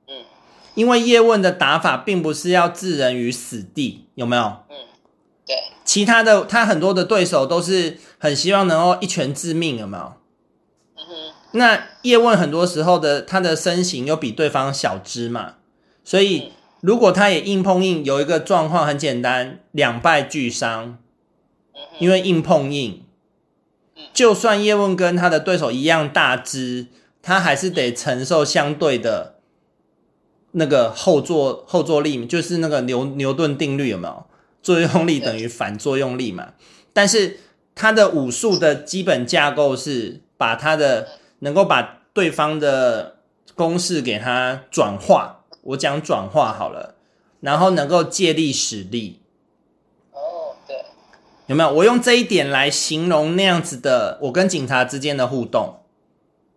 [0.08, 0.26] 嗯，
[0.74, 4.64] 因为叶问的打法并不是要置人于死地，有没有？
[4.70, 4.76] 嗯，
[5.46, 5.56] 对。
[5.84, 10.14] 其他的他很多的对手都是很希望能够一拳致命，有没有？
[10.98, 11.04] 嗯
[11.52, 15.54] 那叶问很多时候的他的身形又比对方小只嘛，
[16.04, 20.98] 所以如果他也硬碰硬，有一个状况很简单，两败俱伤，
[22.00, 23.05] 因为硬碰硬，
[24.14, 26.88] 就算叶问跟他的对手一样大只，
[27.22, 29.36] 他还是得承受相对的
[30.52, 34.26] 那个后坐后坐力，就是那个牛牛顿定律有没有？
[34.62, 36.54] 作用力等于反作用力嘛。
[36.92, 37.40] 但是
[37.76, 41.08] 他的武术的基本架构是把他的
[41.40, 43.18] 能够把对方的
[43.54, 46.96] 攻势给他转化，我讲转化好了，
[47.42, 49.20] 然后能够借力使力。
[51.48, 51.72] 有没有？
[51.72, 55.80] 我用这一点来形容那样子的我跟警察之间的互动。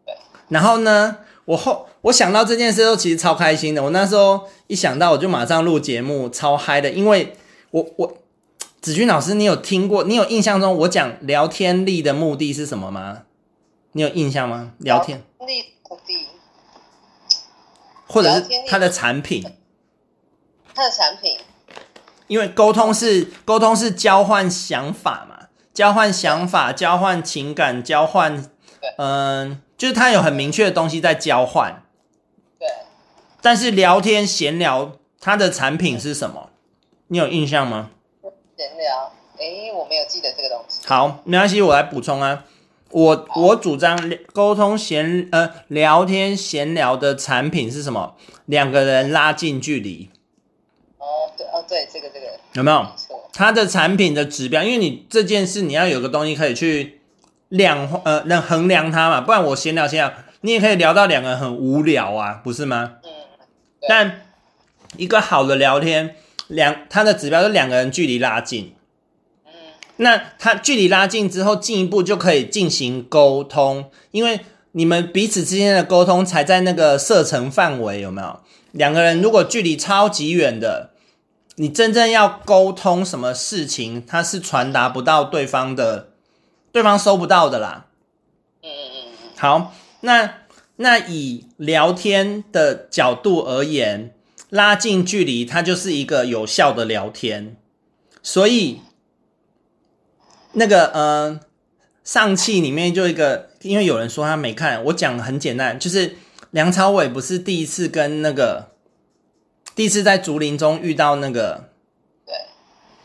[0.07, 0.14] 对。
[0.48, 3.83] 然后呢，我后我想到这件事后其实超开心的。
[3.85, 6.90] 我那时候一想到，我就马上录节目，超嗨的。
[6.90, 7.37] 因为
[7.70, 8.18] 我我
[8.81, 10.05] 子君老师，你有听过？
[10.05, 13.24] 你有印象中我讲聊天力的目的是什么吗？
[13.92, 14.72] 你有印象吗？
[14.79, 16.29] 聊天力目的，
[18.07, 19.44] 或者是它的产品，
[20.74, 21.37] 他的产品。
[22.29, 28.37] 因为沟通是沟通是交换想法嘛，交换想法，交换情感，交换，
[28.97, 31.83] 嗯、呃，就是它有很明确的东西在交换。
[32.59, 32.69] 对。
[33.41, 36.51] 但是聊天闲聊，它的产品是什么？
[37.09, 37.91] 你有印象吗？
[38.57, 40.87] 闲聊，诶，我没有记得这个东西。
[40.87, 42.45] 好，没关系，我来补充啊。
[42.91, 48.17] 我我主张沟通闲呃聊天闲聊的产品是什么？
[48.47, 50.11] 两个人拉近距离。
[51.68, 52.87] 对这个这个有没有？
[53.35, 57.00] 它的产品的指标，因为你这件事你要有个东西可以去
[57.50, 62.94] 量化，呃，能衡量它嘛，不然我闲聊闲聊，你也可以聊到两个人很无聊啊，不是吗？
[63.04, 63.11] 嗯。
[63.87, 64.22] 但
[64.96, 66.16] 一个好的聊天，
[66.48, 68.74] 两它的指标是两个人距离拉近。
[69.44, 69.52] 嗯。
[69.98, 74.40] 那他距离拉近之后，进一步就可以进行沟通，因为
[74.72, 78.40] 你们彼此之间的沟通才在那个射程范围，有没有？
[78.72, 80.90] 两个人如果距离超级远的。
[81.61, 86.11] 你真正要沟通什么事情，它是传达不到对方的，
[86.71, 87.87] 对方收不到的啦。
[88.62, 88.90] 嗯嗯
[89.25, 89.31] 嗯。
[89.37, 90.35] 好，那
[90.77, 94.14] 那以聊天的角度而言，
[94.51, 97.57] 拉近距离，它就是一个有效的聊天。
[98.23, 98.81] 所以，
[100.53, 101.40] 那个呃，
[102.05, 106.14] 上期里面就一个，因为有人说他没看，我讲很简单，就是
[106.53, 108.68] 梁朝伟不是第一次跟那个。
[109.79, 111.69] 第一次在竹林中遇到那个，
[112.27, 112.35] 对，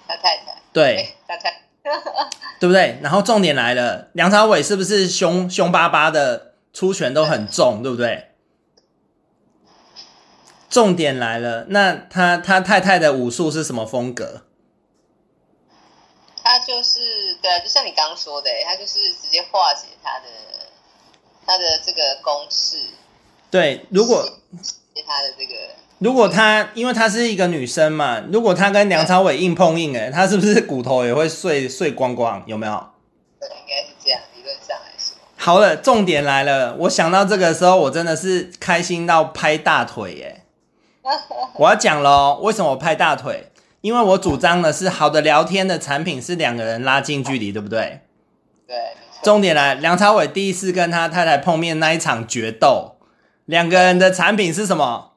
[0.08, 1.60] 他太太，对，他太太，
[2.60, 2.98] 对不对？
[3.04, 8.32] 然后重点来了，梁朝伟是不是凶凶巴巴的，出拳都很重，对，不对？
[10.68, 14.42] 重点来了，那他他太太的武术是什么风格？
[16.42, 20.26] 他就是对啊，就像你刚刚说的，他就是直接化解他的
[21.46, 22.78] 他的这个攻势。
[23.52, 24.28] 对，如果
[25.06, 25.54] 他的这个。
[26.04, 32.44] 如果她，因为她是一个女生嘛，如果她跟梁朝伟硬碰硬，哎，她是不是骨头也会碎碎光光？
[32.46, 32.74] 有没有？
[33.40, 35.16] 对，应该是这样，理论上来说。
[35.38, 40.44] 好了，重点来了，我想到这个时候，我真的是开心到拍大腿，耶。
[41.56, 43.50] 我要讲喽，为什么我拍大腿？
[43.80, 48.02] 因为我主张的是，好的聊天的产品是两个人拉近距离，对不对？
[48.68, 48.76] 对。
[49.24, 52.98] 重点来，梁朝伟第一次跟他太太碰面那一场决斗，
[53.46, 55.13] 两个人的产品是什么？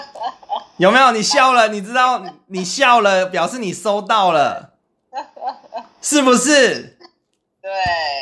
[0.78, 1.12] 有没有？
[1.12, 4.72] 你笑了，你知道你笑了，表示你收到了，
[6.00, 6.98] 是不是？
[7.60, 7.70] 对，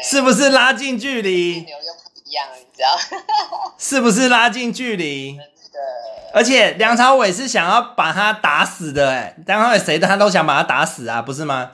[0.05, 1.61] 是不是拉近距离？
[1.63, 2.99] 牛又不一样，你知道？
[3.79, 5.39] 是不是拉近距离？
[6.33, 11.73] 而且梁朝伟是想要把他打死的，哎，梁朝伟谁的他都想把他打死啊，不是吗？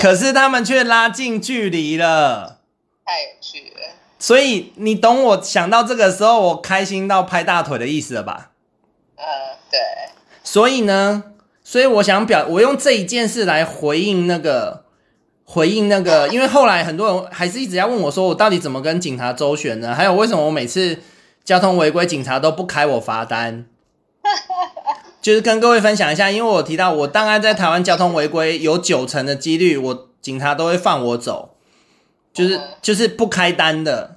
[0.00, 2.60] 可是他们却拉近距离了，
[3.04, 3.94] 太有趣了。
[4.18, 8.51] 所以你懂我想到这个时候我开心到拍大腿的意思了吧？
[9.22, 9.78] 呃，对，
[10.42, 11.22] 所以呢，
[11.62, 14.84] 所以我想表，我用这一件事来回应那个，
[15.44, 19.94] 回应那个，因为后来很多人还是一直在问我说，我到底怎么跟警察周旋呢？
[19.94, 20.98] 还有为什么我每次
[21.44, 23.64] 交通违规，警察都不开我罚单？
[25.22, 31.54] 就是跟各位分享一下，因为我提到我大概在台湾交通违规有九成的几率，我警察都会放我走，
[32.32, 34.16] 就是就是不开单的，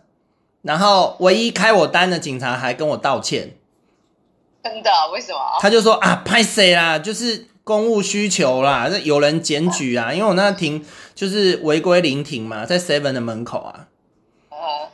[0.63, 3.51] 然后唯一开我单的警察还跟我道歉。
[4.65, 4.89] 真的？
[5.13, 5.39] 为什么？
[5.59, 6.97] 他就说啊，拍谁啦？
[6.97, 10.11] 就是公务需求啦，这有人检举啊。
[10.11, 13.87] 因为我那停就是违规临停嘛，在 Seven 的门口啊。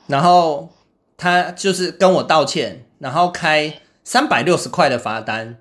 [0.08, 0.68] 然后
[1.16, 5.58] 他就是跟我道歉，然后开三百六十块的罚单。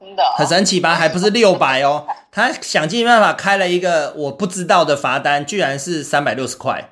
[0.00, 0.24] 真的？
[0.36, 0.96] 很神奇吧？
[0.96, 2.08] 还不是六百哦。
[2.32, 6.90] 他想尽办法开了一个我不知道的罚单，居然是三百六十块。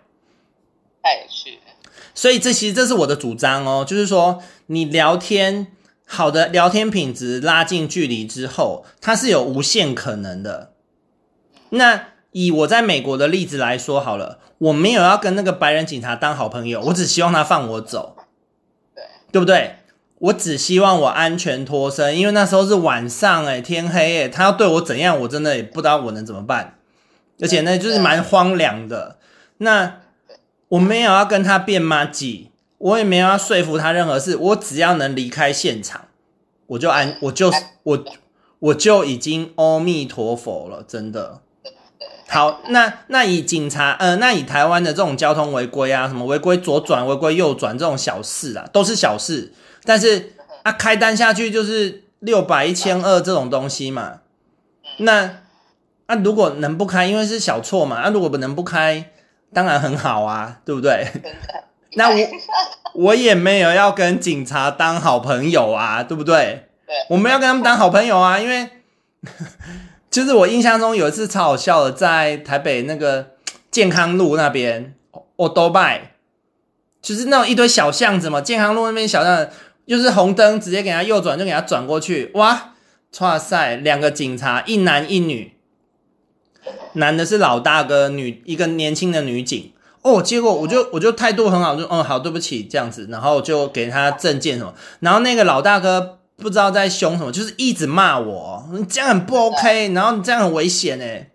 [1.02, 1.72] 太有趣了。
[2.14, 5.66] 所以这其实这是我的主张哦，就是说你聊天。
[6.14, 10.72] 好的聊天品质拉近距离之后，它是有无限可能的。
[11.70, 18.14] 那以我在美国的例子来说好了，我没有要跟那个白人警察当好朋友，我只希望他放我走，
[18.94, 19.02] 对，
[19.32, 19.76] 对不对？
[20.18, 26.74] 我只希望我安全脱身，因为那时候是晚上，诶，天黑，诶，他要对我怎样，我真的也不知道我能怎么办。
[27.40, 29.16] 而且呢，就是蛮荒凉的。
[29.56, 30.00] 那
[30.68, 32.51] 我没有要跟他变麻吉。
[32.82, 36.06] 我也没有要说服他任何事，我只要能离开现场，
[36.66, 37.48] 我就安，我就
[37.84, 38.04] 我
[38.58, 41.40] 我就已经阿弥陀佛了，真的。
[42.28, 49.52] 好，那那以警察，呃，那以台湾的这种交通违规啊，什么违规左转、违规右转这种小事啊，都是小事。
[49.84, 50.32] 但是
[50.64, 54.20] 啊，开单下去就是六百、一千二这种东西嘛。
[54.96, 55.42] 那
[56.06, 57.96] 啊，如果能不开，因为是小错嘛。
[57.98, 59.12] 啊，如果不能不开，
[59.52, 61.06] 当然很好啊，对不对？
[61.96, 62.28] 那我
[62.94, 66.68] 我也没有要跟警察当好朋友啊，对不对？
[66.86, 68.68] 对，我们要跟他们当好朋友啊，因为。
[70.10, 73.30] 就是我印象中有一次超好笑的，在台北那个
[73.70, 74.94] 健康路那边，
[75.36, 76.16] 我都拜，
[77.00, 79.50] 就是那种一堆小巷子嘛，健康路那边小巷子，
[79.86, 82.74] 就是红灯直接给他右转，就给他转过去，哇，
[83.20, 85.54] 哇塞，两个警察，一男一女，
[86.92, 89.71] 男的是老大哥，女一个年轻的女警，
[90.02, 96.18] 哦，结果我就我就态度很好，就嗯好，对不起这样子，然后就给他证件什么，然后那个老大哥。
[96.38, 101.30] 不知道在凶什么，就是一直骂我，你这样很不 OK，然后你这样很危险哎。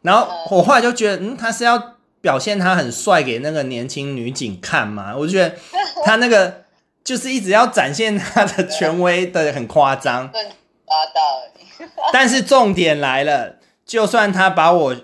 [0.00, 5.14] 然后我后来就觉得，嗯，他是要表现他很帅给那个年轻女警看嘛？
[5.14, 5.54] 我就觉得
[6.06, 6.62] 他那个
[7.04, 10.30] 就是一直要展现他的权威的很夸张。
[12.10, 14.96] 但是重点来了，就算他把我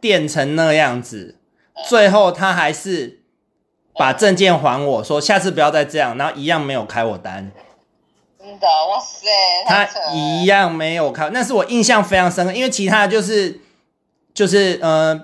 [0.00, 1.38] 电成那样子，
[1.88, 3.20] 最后他还是
[3.94, 7.50] 把证件还我说，下次不要再这样，然后一样没有开我单。
[8.38, 9.26] 真的，哇塞！
[9.66, 13.60] 他一样没有开，那是我印象非常深刻，因为其他就是
[14.32, 15.20] 就是呃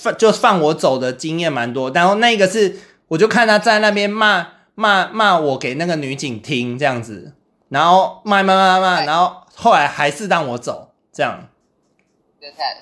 [0.00, 2.78] 放就放我走的经验蛮多，然后那个是
[3.08, 4.46] 我就看他在那边骂
[4.76, 7.34] 骂骂我给那个女警听这样子，
[7.70, 11.48] 然后骂骂骂骂，然后后来还是让我走这样。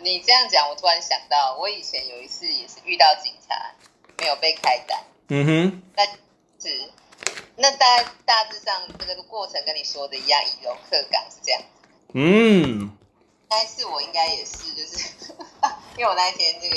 [0.01, 3.73] 你这样讲，我突然想到，我以前有一次也是遇到警察
[4.19, 6.07] 没有被开单，嗯哼，但
[6.61, 6.91] 是。
[7.61, 11.61] 那大大致上这个过程跟你说的一样，以柔克刚是这样。
[12.15, 12.97] 嗯，
[13.51, 15.13] 那一次我应该也是，就是
[15.99, 16.77] 因为我那一天这个，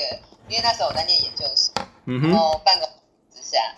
[0.49, 1.71] 因为那时候我在念研究所，
[2.07, 2.89] 嗯、然后办公
[3.31, 3.75] 之下，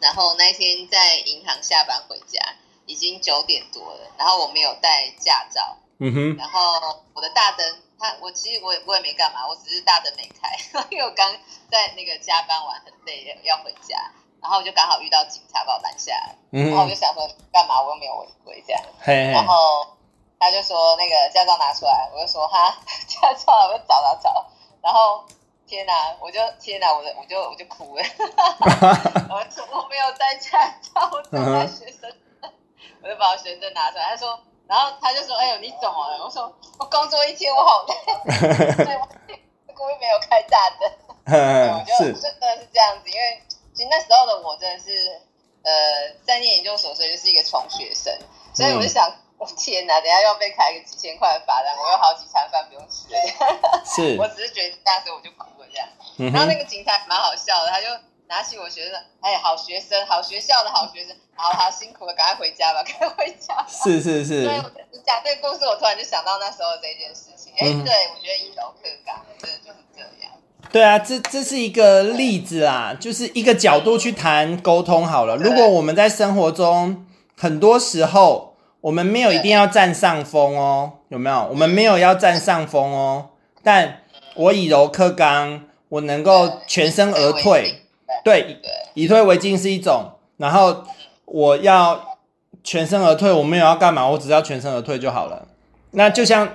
[0.00, 2.40] 然后那一天在银行下班回家，
[2.86, 10.56] 已经九点多了，然后我没有带驾照，嗯哼，然后我的大灯，他我其实我也我也没干嘛，我只是大灯没开，
[10.90, 11.32] 因为我刚
[11.70, 14.10] 在那个加班完很累，要回家。
[14.42, 17.82] 然后我就刚好遇到警察把我拦下来，嗯、然后我就想说干嘛？
[17.82, 18.80] 我又没有违规这样。
[19.00, 19.84] 嘿嘿然后
[20.38, 22.76] 他就说那个驾照拿出来，我就说哈，
[23.08, 24.46] 驾照我就找找找。
[24.82, 25.24] 然后
[25.66, 28.04] 天哪，我就天哪，我的我就我就哭了。
[29.30, 32.02] 我说我没有带驾照，我只带学生
[32.40, 32.52] 证，
[33.02, 34.10] 我就把我学生证拿出来。
[34.10, 34.38] 他说，
[34.68, 36.24] 然后他就说，哎呦你怎么了？
[36.24, 37.94] 我说我工作一天我好累，
[38.84, 40.90] 所以我故意没有开大灯。
[41.78, 43.42] 我就真的是这样子，因为。
[43.76, 45.20] 其实那时候的我真的是，
[45.62, 45.70] 呃，
[46.24, 48.10] 在念研究所，所以就是一个穷学生，
[48.54, 49.04] 所以我就想，
[49.36, 53.20] 我、嗯、天哪，等下要被开一个几千块的罚单，我有好几餐饭不用吃了。
[53.84, 55.86] 是， 我只是觉得那时候我就哭了这样。
[56.16, 57.86] 嗯、然后那个警察蛮好笑的，他就
[58.28, 63.64] 拿起我学生，哎，好学生，好学校的好学生，好好辛苦了，赶快回家吧，赶快回家。
[63.68, 64.44] 是是是。
[64.44, 64.56] 对，
[64.92, 67.52] 你讲这个故事，我突然就想到那时候这件事情。
[67.56, 70.32] 哎、嗯，对，我觉得以柔克刚，真的就是这样。
[70.72, 75.36] 对啊，这这是一个例子啊，就是一个角度去谈沟通好了。
[75.36, 77.06] 如果我们在生活中，
[77.36, 81.46] 很多时候我们没有一定要占上风哦，有没有？
[81.50, 83.30] 我们没有要占上风哦，
[83.62, 84.02] 但
[84.34, 87.85] 我以柔克刚，我能够全身而退，
[88.26, 88.58] 对，
[88.94, 90.10] 以退为进是一种。
[90.36, 90.82] 然后
[91.26, 92.18] 我要
[92.64, 95.46] 全身而退，我没有要干嘛，我只要全身而退就好了。
[95.92, 96.48] 那就像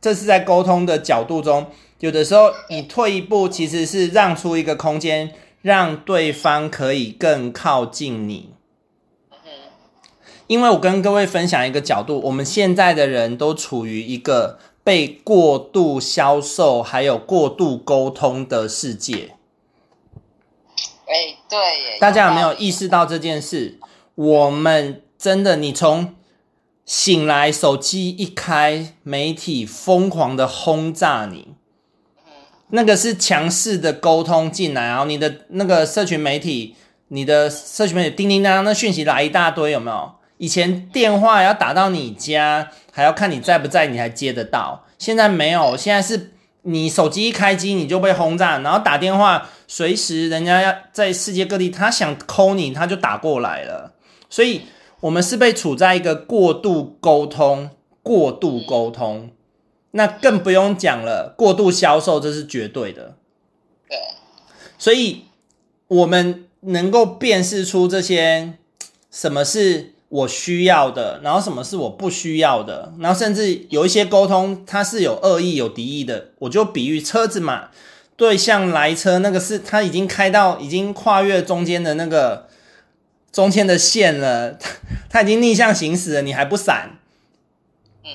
[0.00, 1.66] 这是在沟通的角度中。
[1.98, 5.32] 有的时候，你退一步，其实是让出一个空间，
[5.62, 8.50] 让对方可以更靠近你。
[10.46, 19.34] 因为我跟各位分享一个角度，我们现在的人都处于一个被过度销售还有过度沟通的世界。
[21.10, 23.78] 哎，对，大家有没有意识到这件事？
[24.14, 26.14] 我们真的，你从
[26.84, 31.54] 醒来，手机一开，媒体疯狂的轰炸你。
[32.68, 36.76] 那个是强势的沟通进来，然后你的那个社群媒体，
[37.08, 40.12] 你的社群媒体叮叮当当，那讯息来一大堆，有没有？
[40.38, 44.84] 以前电话要打到你家，还要看你在不在，你还接得到。
[44.96, 46.32] 现在没有，现在是
[46.62, 53.94] 你手机一开机你就被轰炸，然后打电话，随时人家要在世界各地，他想 call 你，他就打过来了。
[54.28, 54.62] 所以，
[54.98, 57.70] 我们是被处在一个过度沟通、
[58.02, 59.30] 过度沟通。
[59.92, 63.14] 那更不用讲了，过度销售这是绝对的。
[63.88, 63.96] 对，
[64.76, 65.26] 所以
[65.86, 68.54] 我们能够辨识出这些
[69.08, 76.32] 什么是我需要的，然后什么是我不需要的，然后甚至有一些沟通它是有恶意、有敌意的。
[76.40, 77.68] 我就比喻车子嘛，
[78.20, 82.46] 对向来车那个是他已经开到已经跨越中间的那个
[83.32, 84.58] 中间的线了，
[85.08, 86.98] 他已经逆向行驶了，你还不闪？
[88.04, 88.10] 嗯，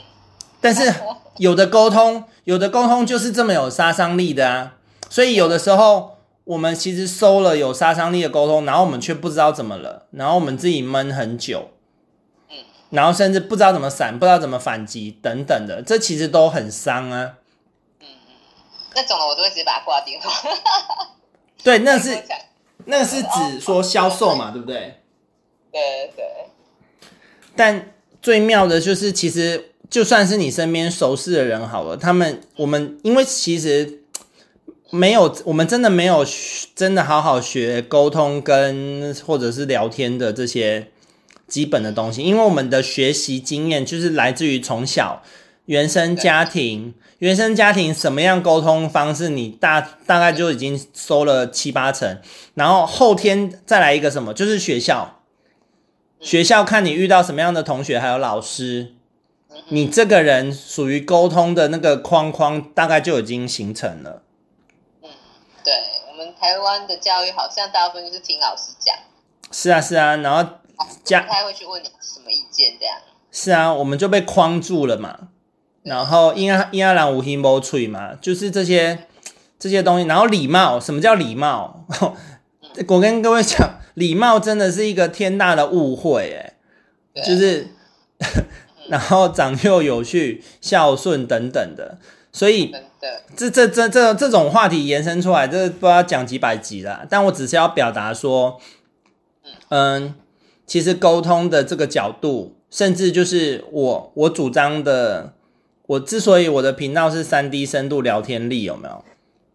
[0.62, 0.93] 但是
[1.38, 4.74] 有的沟通，有的沟通就是这么有杀伤力的啊，
[5.10, 6.14] 所以有的时候。
[6.45, 11.72] 我们其实收了有杀伤力的沟通，然后我们却不知道怎么了，然后我们自己闷很久，
[12.51, 12.58] 嗯，
[12.91, 17.34] 然后甚至不知道怎么闪，不知道怎么反击等等的，这其实都很伤啊。
[18.96, 20.32] 那种的我都会直接把它挂电话。
[21.64, 22.24] 对，那是
[22.86, 25.02] 那是指说销售嘛，对不对？
[25.72, 26.26] 对对。
[27.56, 34.02] 但最妙的就是，其实就算是你身边熟识的人好了，他们我们因为其实。
[34.91, 36.24] 没有，我们真的没有
[36.74, 40.89] 真的好好学沟通跟或者是聊天的这些
[41.48, 45.22] 基本的东西，因为我们的学习经验就是来自于从小
[45.66, 52.20] 原生家庭，原生家庭什么样沟通方式，你大大概就已经收了七八成，
[52.53, 55.22] 然后后天再来一个什么，就是学校，
[56.20, 58.93] 学校看你遇到什么样的同学还有老师，
[59.70, 64.22] 你这个人属于沟通的那个框框，大概就已经形成了。
[65.01, 65.09] 嗯
[65.63, 65.74] 对
[66.11, 68.95] 我们台湾的教育，好像大部分就是听老师讲。
[69.51, 70.59] 是啊，是啊，然后
[71.03, 72.95] 家不太会去问你什么意见这样。
[73.32, 75.30] 是啊，我们就被框住了嘛。
[75.86, 79.06] 然后因为因为让无心无嘴嘛，就是这些
[79.60, 80.08] 这些东西。
[80.08, 81.86] 然后礼貌，什么叫礼貌？
[82.88, 86.54] 我跟各位讲，礼貌真的是一个天大的误会哎。
[87.24, 87.68] 就是，
[88.90, 91.98] 然后长幼有序、孝顺等等的。
[92.34, 92.76] 所以，
[93.38, 97.06] 这这这这这种话题延伸出来，这不知道讲几百集了。
[97.10, 98.60] 但我只是要表达说，
[99.70, 100.16] 嗯，
[100.68, 105.34] 其实沟通的这个角度，甚至就是我我主张的，
[105.88, 109.06] 我之所以我的频道是三 D 深度聊天力，有没有？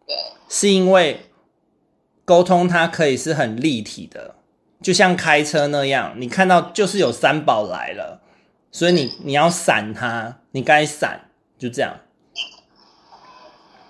[0.07, 0.17] 对，
[0.49, 1.27] 是因为
[2.25, 4.37] 沟通它可以是很立体的，
[4.81, 8.23] 就像开车那样，你看到就是有三宝来了，
[8.71, 11.29] 所以你你要闪它，你该闪，
[11.59, 11.99] 就这样。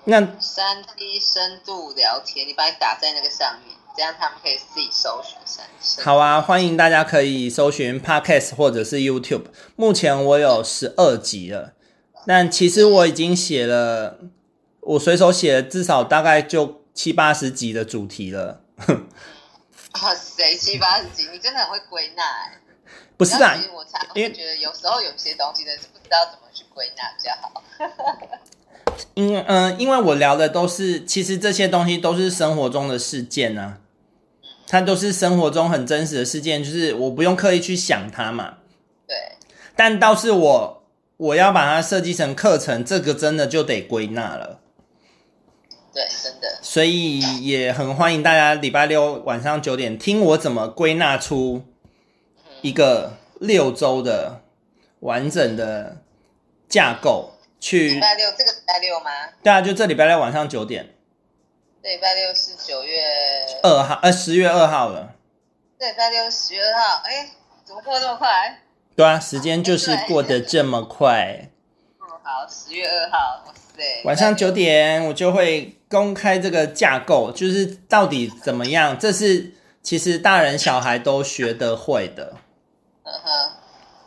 [0.04, 6.02] 那三 D 深度聊天，你把它打在那个上面，这样他们可以自己搜寻三 D。
[6.02, 9.44] 好啊，欢迎大家可以搜寻 Podcast 或者是 YouTube。
[9.76, 11.74] 目前我有十二集了，
[12.26, 14.18] 但其实我已经写了，
[14.80, 18.60] 我随手写了至少大概就七八十集的主题了。
[20.02, 22.60] 哇塞，七八十集，你真的很会归纳哎。
[23.16, 27.62] 不是啊，我才会觉得有时候有些东西真的是不知道怎么去归纳比较好。
[29.14, 33.78] 因嗯、呃，因为我聊的都是，其实这些东西都是生活中的事件啊，
[34.66, 38.58] 它都是生活中很真实的事件，就是我不用刻意去想它嘛。
[39.06, 39.16] 对。
[39.76, 40.79] 但倒是我
[41.20, 44.60] 我要把它设计成课程，这个真的就得归纳了。
[45.92, 46.58] 对，真的。
[46.62, 51.62] 所以也很欢迎大家礼拜六晚上九点听我怎么归纳出
[52.62, 54.40] 一个六周的
[55.00, 55.98] 完整的
[56.66, 57.34] 架构。
[57.60, 59.10] 去礼拜六，这个礼拜六吗？
[59.42, 60.94] 对啊，就这礼拜六晚上九点。
[61.82, 63.02] 这礼拜六是九月
[63.62, 65.12] 二号，呃，十月二号了。
[65.78, 67.28] 这礼拜六十月二号，哎，
[67.66, 68.62] 怎么过这么快？
[69.00, 71.48] 对啊，时间就是过得这么快。
[72.00, 73.82] 嗯，好，十月二号，哇塞！
[74.04, 78.98] 晚上九点我就会公开这个架构，就是到底怎么样？
[78.98, 82.34] 这是其实大人小孩都学得会的。
[83.04, 83.52] 嗯哼。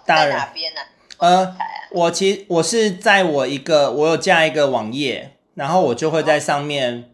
[0.06, 0.82] 大人哪边呢？
[1.18, 1.58] 呃。
[1.89, 7.10] 我其实我是在我一个我有架一个网页，然后我就会在上面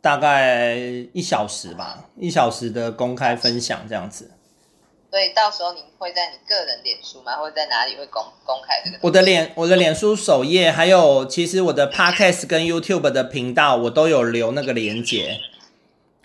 [0.00, 0.74] 大概
[1.12, 4.32] 一小时吧，一小时的公开分享这样子。
[5.10, 7.36] 所以到时候你会在你个人脸书吗？
[7.36, 8.98] 或者在哪里会公公开这个？
[9.02, 15.40] 我的脸我的脸书首页，还有其实我的 Podcast 跟 YouTube 的频道，我都有留那个连接，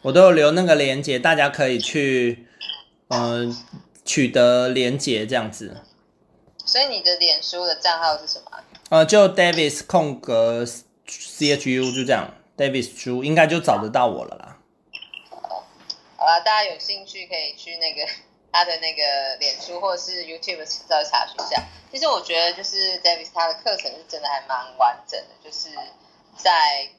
[0.04, 2.46] 我都有留那个连接，大家可以去
[3.08, 3.58] 嗯、呃、
[4.06, 5.78] 取得连接这样子。
[6.64, 8.46] 所以你的脸书的账号是什么？
[8.90, 10.64] 呃，就 Davis 空格
[11.08, 14.58] C H U 就这样，Davis 猪应该就找得到我了啦。
[15.30, 15.68] 好，
[16.18, 18.08] 好啦，大家有兴趣可以去那个
[18.56, 21.62] 他的那个脸书或者是 YouTube 稍微查询一下。
[21.92, 25.70] 其实我觉得就是 Davis 他的课程是真的还蛮完整的，就是
[26.38, 26.90] 在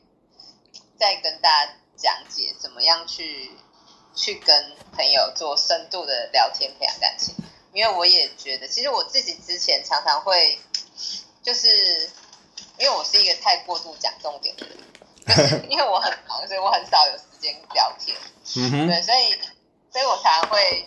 [0.99, 3.53] 在跟大家讲解怎么样去
[4.15, 7.35] 去跟朋友做深度的聊天，培养感情。
[7.73, 10.59] 因为我也觉得，其实我自己之前常常会，
[11.43, 12.11] 就是
[12.79, 14.79] 因为我是一个太过度讲重点的人，
[15.27, 18.17] 就 是因为我很忙，所以我很少有时间聊天。
[18.57, 18.87] 嗯哼。
[18.89, 19.39] 对，所以，
[19.93, 20.87] 所以我常常会，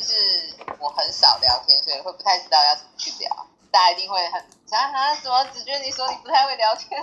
[0.00, 3.46] 就是我很少聊天，所以会不太知道要怎么去聊。
[3.70, 4.40] 大家一定会很
[4.70, 7.00] 啊啊，什么只觉得你说你不太会聊天？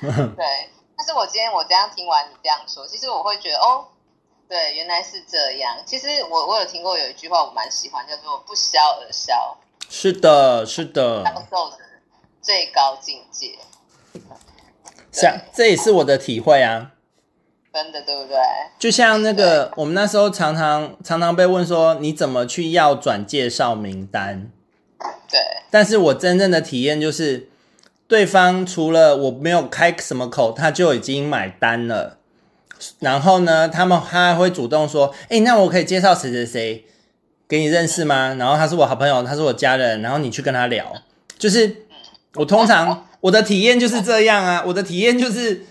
[0.36, 3.86] 对，但是我今天我这样听完你这样说，其实我会觉得哦，
[4.48, 5.78] 对，原来是这样。
[5.86, 9.56] 其实我我有听过有一句话我蛮喜欢，叫做“不消而消”。
[9.88, 11.22] 是的，是的。
[11.24, 11.78] 享受的
[12.40, 13.58] 最高境界。
[15.12, 16.91] 像这也是我的体会啊。
[17.72, 18.36] 真的对不对？
[18.78, 24.50] 就像那个我们那时候常常常常被问说，你怎么去要转介绍名单？
[25.30, 27.48] 对，但是我真正的体验就是，
[28.06, 32.18] 对方除了我没有开什么口，他就已经买单了。
[32.98, 36.84] 然后呢，他们他还会主动说：“哎，那我可以介绍谁谁谁
[37.48, 40.92] 给你认识吗？”然后他是我好朋友，他是我家人，然后你去跟他聊。
[41.38, 41.86] 就是
[42.34, 45.64] 我通常 我的体验就是这样啊，我的体验就是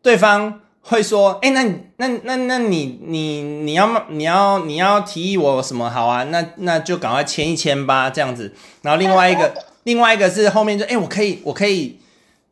[0.00, 0.61] 对方。
[0.84, 1.62] 会说，哎，那
[1.96, 6.24] 那那那你你你要你要你要提议我什么好啊？
[6.24, 8.52] 那那就赶快签一签吧，这样子。
[8.82, 9.54] 然后另外一个
[9.84, 12.00] 另外一个是后面就，哎，我可以我可以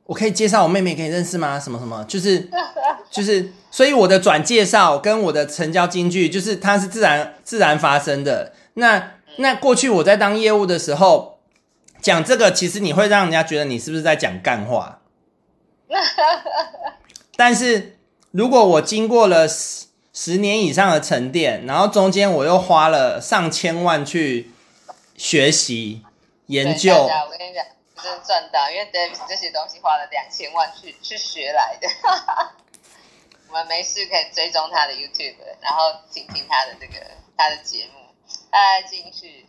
[0.07, 1.59] 我可以介绍我妹妹给你认识吗？
[1.59, 2.05] 什么什么？
[2.05, 2.49] 就是
[3.11, 8.53] 就是，所以我的转介绍跟我的成交金句，就是它是自然自然发生的。
[8.74, 11.41] 那那过去我在当业务的时候
[12.01, 15.01] 讲这个，其实你会让人家觉得你是不是在讲干话？
[17.37, 17.97] 但是。
[18.33, 24.51] 如果我经过了十十年以上的沉淀，然后中间我又花了上千万去
[25.16, 26.05] 学习
[26.47, 27.64] 研究，我跟你讲，
[28.01, 31.89] 真的赚到，因为 Davis 这些东西花了两千万去去学来的。
[33.49, 37.05] 我们没事可以追踪他的 YouTube，然后听听他的这个
[37.37, 38.14] 他的节目，
[38.51, 39.47] 大家进去，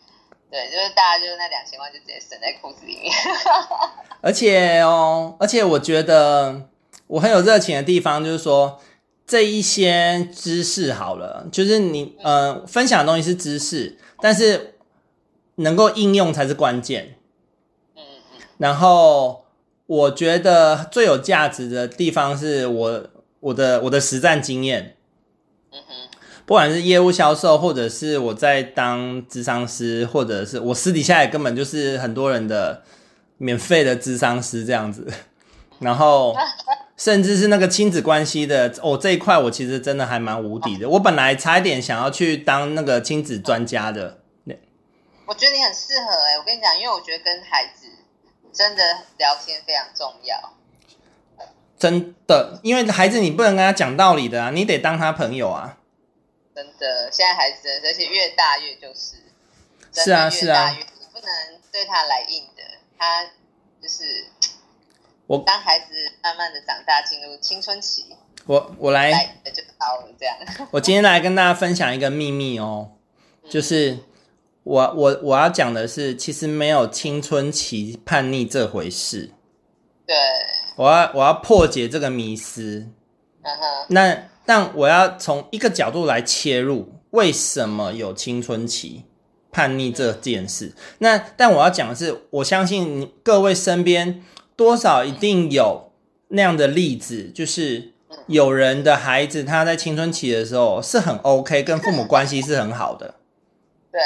[0.50, 3.14] 对，就是大家就是那两千万就直接省在裤子里面。
[4.22, 6.71] 而且哦，而且我觉得。
[7.12, 8.80] 我很有热情的地方，就是说
[9.28, 14.76] 这一些知识好了，就是你呃分享的东西是知识，但是
[15.56, 17.16] 能够应用才是关键。
[17.98, 18.02] 嗯
[18.34, 18.40] 嗯。
[18.60, 19.44] 然后
[19.88, 23.04] 我觉得最有价值的地方是我
[23.42, 24.96] 我的我的实战经验。
[26.46, 32.84] 不管是业务销售，或者是我在当咨商师，或者是我私底下也根本就是很多人的
[33.38, 35.06] 免费的咨商师这样子。
[35.80, 36.34] 然后。
[37.02, 40.88] 甚至是那个亲子关系的哦，这一块我其实真的还蛮无敌的。
[40.88, 44.20] 我本来差一点想要去当那个亲子专家的。
[45.26, 47.88] 我觉得你很适合哎、欸，我跟你讲，因为我觉得跟孩子
[48.54, 48.84] 真的
[49.18, 50.54] 聊天非常重要。
[51.80, 55.80] 真的，因为孩子你不能跟他讲道理的啊，你得当他朋友啊。
[56.54, 59.16] 真的，现在孩子而且越大越就是。
[59.92, 60.70] 是啊是啊。
[60.70, 62.62] 你不能对他来硬的，
[63.00, 63.24] 他
[63.82, 64.28] 就是。
[65.32, 68.04] 我当孩子慢慢的长大，进入青春期，
[68.46, 70.36] 我我来，来就好这样。
[70.72, 72.92] 我今天来跟大家分享一个秘密哦，
[73.50, 73.98] 就是
[74.64, 79.32] 我我我要讲的是，其实没有青春期叛逆这回事。
[80.06, 80.18] 对，
[80.76, 82.90] 我要我要破解这个迷思。
[83.44, 83.86] 嗯哼。
[83.88, 89.06] 那但我要从一个角度来切入，为什么有青春期
[89.50, 90.76] 叛逆这件事？
[90.98, 94.22] 那但我要讲的是，我相信各位身边。
[94.62, 95.92] 多少一定有
[96.28, 97.94] 那样的例子，就是
[98.28, 103.16] 有人的孩子他在青春期的时候是很 OK，跟父母关系是很好的。
[103.92, 104.00] 对，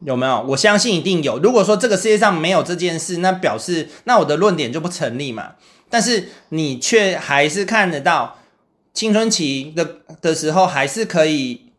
[0.00, 0.44] 有没有？
[0.48, 1.38] 我相信一定有。
[1.38, 5.52] 如果说这个世界上没有这件事，那表示那我的论点就不成立嘛。
[5.88, 8.38] 但是你却还是看得到
[8.92, 11.70] 青春期的的时候，还是可以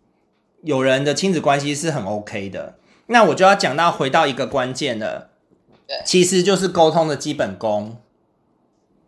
[0.64, 2.76] 有人的亲子关系是很 OK 的。
[3.08, 5.32] 那我就要讲到回到一个关键了。
[5.88, 7.98] 对，其实就是沟通的基本功。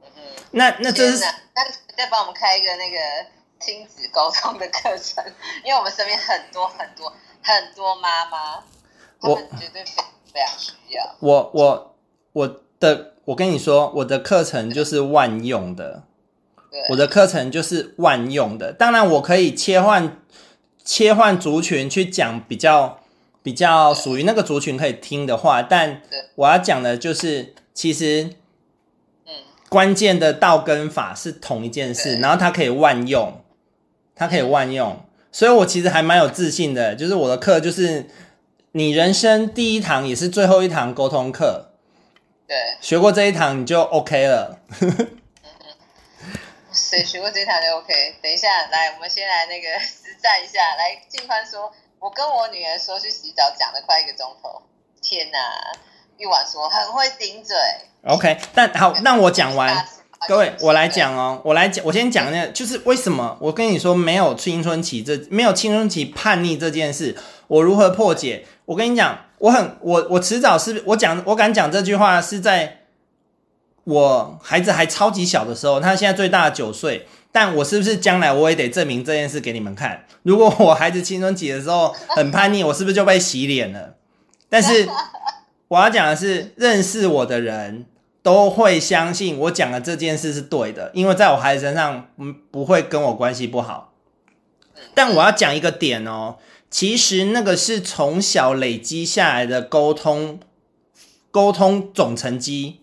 [0.01, 0.21] 嗯哼，
[0.51, 1.63] 那那这是那
[1.97, 2.97] 再帮我们开一个那个
[3.59, 5.23] 亲子沟通的课程，
[5.65, 8.63] 因为我们身边很多很多很多妈妈，
[9.19, 11.15] 我绝对非常需要。
[11.19, 11.95] 我我
[12.31, 16.03] 我的我跟你说，我的课程就是万用的，
[16.71, 18.71] 对，我的课程就是万用的。
[18.71, 20.17] 当然，我可以切换
[20.85, 23.01] 切换族群去讲比较。
[23.41, 26.01] 比较属于那个族群可以听的话，但
[26.35, 28.29] 我要讲的就是，其实，
[29.25, 29.33] 嗯，
[29.69, 33.41] 关键的道跟法是同一件事，然后它可以万用，
[34.13, 38.07] 它可以万用，所以我其实还蛮有自信的，就是我的课就是
[38.73, 41.71] 你人生第一堂也是最后一堂沟通课，
[42.45, 44.59] 对，学过这一堂你就 OK 了。
[46.71, 48.15] 谁学过这一堂就 OK？
[48.21, 51.71] 等一下，来，我们先来那个实战一下，来，静宽说。
[51.99, 54.61] 我跟我女儿说去洗澡，讲了快一个钟头。
[55.01, 55.37] 天哪！
[56.17, 57.55] 玉婉说很会顶嘴。
[58.03, 59.85] OK，但好，那我讲完，
[60.27, 68.45] 各位，我来讲哦，我来讲，我先讲那个，就是为什么我跟你说没有青春期这没有青春期叛逆这件事，我如何破解？
[68.65, 72.85] 我跟你讲，我很我我迟早是我讲我敢讲这句话是在
[73.85, 80.05] 我孩子还超级小的时候，他现在最大的九岁，但我是不是将来我也得证明这件事给你们看？
[80.23, 83.95] 如果我孩子青春期的时候很叛逆，我是不是就被洗脸了？
[84.49, 84.87] 但是
[85.69, 87.85] 我要讲的是，认识我的人。
[88.21, 93.93] 都会相信我讲的这件事是对的，因为在我孩子身上，嗯，不会跟我关系不好。
[94.93, 96.35] 但我要讲一个点哦，
[96.69, 100.37] 其实那个是从小累积下来的沟通，
[101.31, 102.81] 沟通总成绩。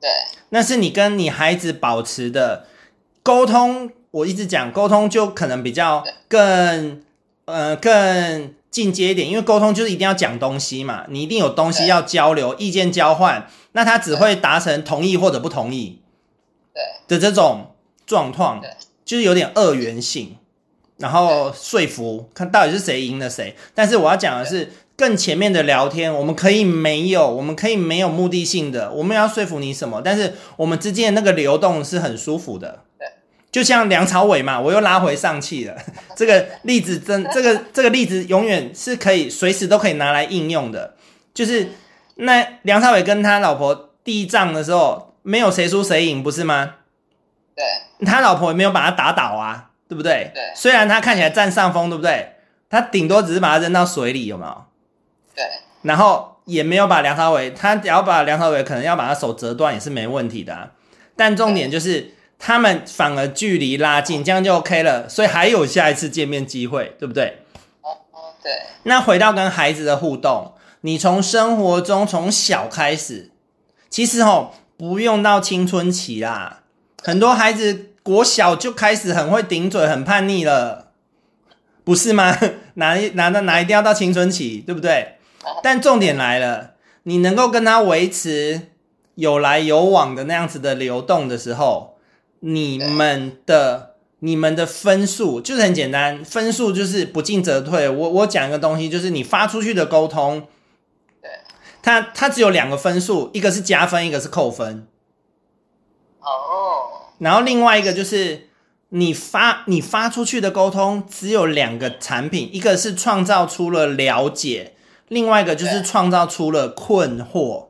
[0.00, 0.08] 对，
[0.48, 2.64] 那是你跟你孩子保持的
[3.28, 3.90] 沟通。
[4.10, 7.02] 我一直讲沟通，就可能比较更，
[7.44, 8.54] 呃，更。
[8.70, 16.00] 进阶一点，因为沟通就是一定要讲东西嘛，你一定有东西要交流，意见交换，那他只会达成同意或者不同意
[16.74, 17.72] 对，的这种
[18.06, 18.62] 状况，
[19.06, 20.36] 就是有点二元性，
[20.98, 23.56] 然后说服看到底是谁赢了谁。
[23.74, 32.84] 但是我要讲的是更前面的聊天，我们可以没有，我们可以没有目的性的，我们要说服你什么，但是我们之间的那个流动是很舒服的。
[33.50, 35.74] 就像梁朝伟嘛，我又拉回上气了。
[36.14, 40.94] 这个例子真， 这个这个例子永远是可以随时都可以拿来应用的。
[41.32, 41.70] 就是
[42.16, 46.74] 那梁朝伟跟他老婆第一仗的时候，没有谁输谁赢，不是吗？
[47.56, 47.64] 对，
[48.06, 50.30] 他老婆也没有把他打倒啊，对不对？
[50.34, 50.42] 对。
[50.54, 52.34] 虽然他看起来占上风，对不对？
[52.68, 54.64] 他顶多只是把他扔到水里，有没有？
[55.34, 55.44] 对。
[55.82, 60.72] 然后也没有把梁朝伟，他只要把梁朝伟，可能要把他手折断也是没问题的啊。
[61.16, 62.12] 但重点就是。
[62.38, 67.38] 他们反而距离拉近，这样就 OK 了，所以还有下一次见面机会，对不对？
[67.82, 68.52] 哦哦，对。
[68.84, 73.32] 那回到跟孩子的互动，你从生活中从小开始，
[73.90, 76.60] 其实哦，不用到青春期啦，
[77.02, 80.92] 很多孩子国小就开始很会顶嘴、很叛逆了，
[81.82, 82.38] 不是吗？
[82.74, 85.16] 哪一哪哪哪一定要到青春期，对不对？
[85.62, 88.68] 但重点来了，你能够跟他维持
[89.16, 91.97] 有来有往的那样子的流动的时候。
[92.40, 97.88] 你们的你们的分数就是很简单，分数就是不进则退。
[97.88, 100.46] 我我讲一个东西，就是你发出去的沟通，
[101.20, 101.30] 对，
[101.82, 104.86] 它它只有两个分数，一个是加分，一个是扣分。
[106.20, 107.10] 哦。
[107.18, 108.48] 然后另外一个就是
[108.90, 114.74] 你发你发出去的沟通只有两个产品，一个是创造出了了解，
[115.08, 117.66] 另外一个就是创造出了困惑。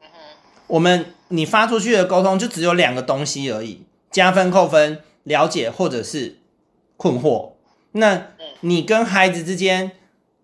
[0.00, 0.18] 嗯哼，
[0.68, 1.13] 我们。
[1.28, 6.36] 你发出去的沟通就只有两个东西而已，加分、扣分、了解或者是
[6.96, 7.52] 困惑。
[7.92, 8.28] 那
[8.60, 9.92] 你跟孩子之间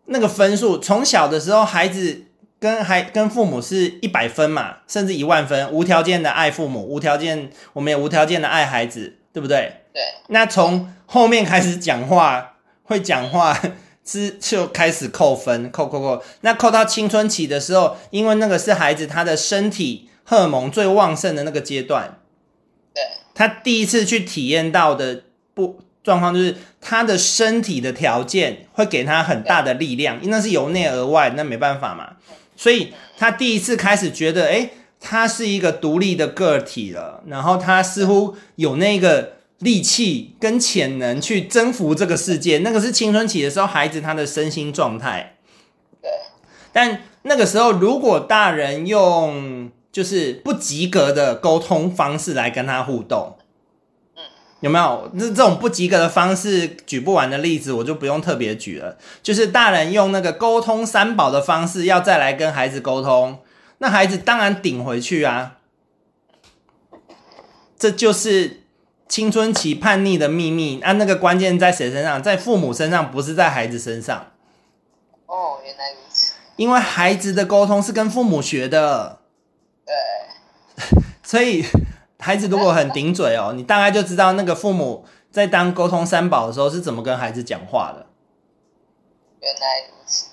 [0.07, 2.23] 那个分数，从小的时候，孩子
[2.59, 9.83] 跟孩跟父母是一百分嘛，甚至一万分，无条件的爱父母，无条件，我们也无条件的爱孩子，对不对？
[9.93, 10.03] 对。
[10.29, 12.55] 那从后面开始讲话，
[12.85, 13.61] 会讲话
[14.05, 16.23] 是就开始扣分，扣扣扣。
[16.41, 20.10] 那扣到青春期的时候，因为那个是孩子他的身体。
[20.31, 22.21] 荷尔蒙最旺盛的那个阶段，
[22.95, 23.03] 对，
[23.35, 25.25] 他第一次去体验到的
[25.55, 32.13] 不状况，就是他的身体的条件会给他很大的力量，因为那是由内而外，那没办法嘛。
[32.55, 34.71] 所以他第一次开始觉得，诶，
[35.01, 42.59] 他是一个独立的个体了，然后他似乎有那个力气跟潜能去征服这个世界。
[42.59, 45.39] 那个是青春期的时候，孩子他的身心状态。
[46.01, 46.09] 对，
[46.73, 53.37] 但那个时候，如果大人用就是不及格的沟通方式来跟他互动，
[54.15, 54.23] 嗯，
[54.61, 55.11] 有没有？
[55.15, 58.97] 那这种不及格的方式举不完的例子，我就不用特别举了。
[59.21, 63.41] 就是大人用那个沟通三宝的方式，要再来跟孩子沟通，
[63.79, 65.57] 那孩子当然顶回去啊。
[67.77, 68.63] 这就是
[69.09, 70.81] 青春期叛逆的秘密。
[70.83, 72.23] 啊，那个关键在谁身上？
[72.23, 74.31] 在父母身上，不是在孩子身上。
[75.27, 76.35] 哦，原来如此。
[76.55, 79.19] 因为孩子的沟通是跟父母学的。
[79.91, 80.87] 对，
[81.23, 81.65] 所以
[82.21, 88.07] 孩子如果很顶嘴哦，你大概就知道那个父母在当沟通三宝的时候是怎么跟孩子讲话的。
[89.41, 90.27] 原来如此。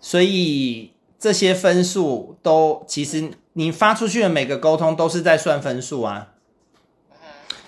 [0.00, 6.28] 所以这些分数都其实你发出去的每个沟通都是在算分数啊。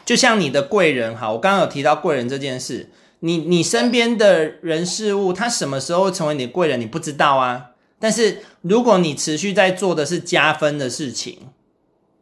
[0.05, 7.71] 就像你的贵人哈，我刚刚有提到贵人这件事，你你身边的人事物，他什么时候成为你的贵人，你不知道啊。
[7.99, 11.49] 但是如果你持续在做的是加分的事情，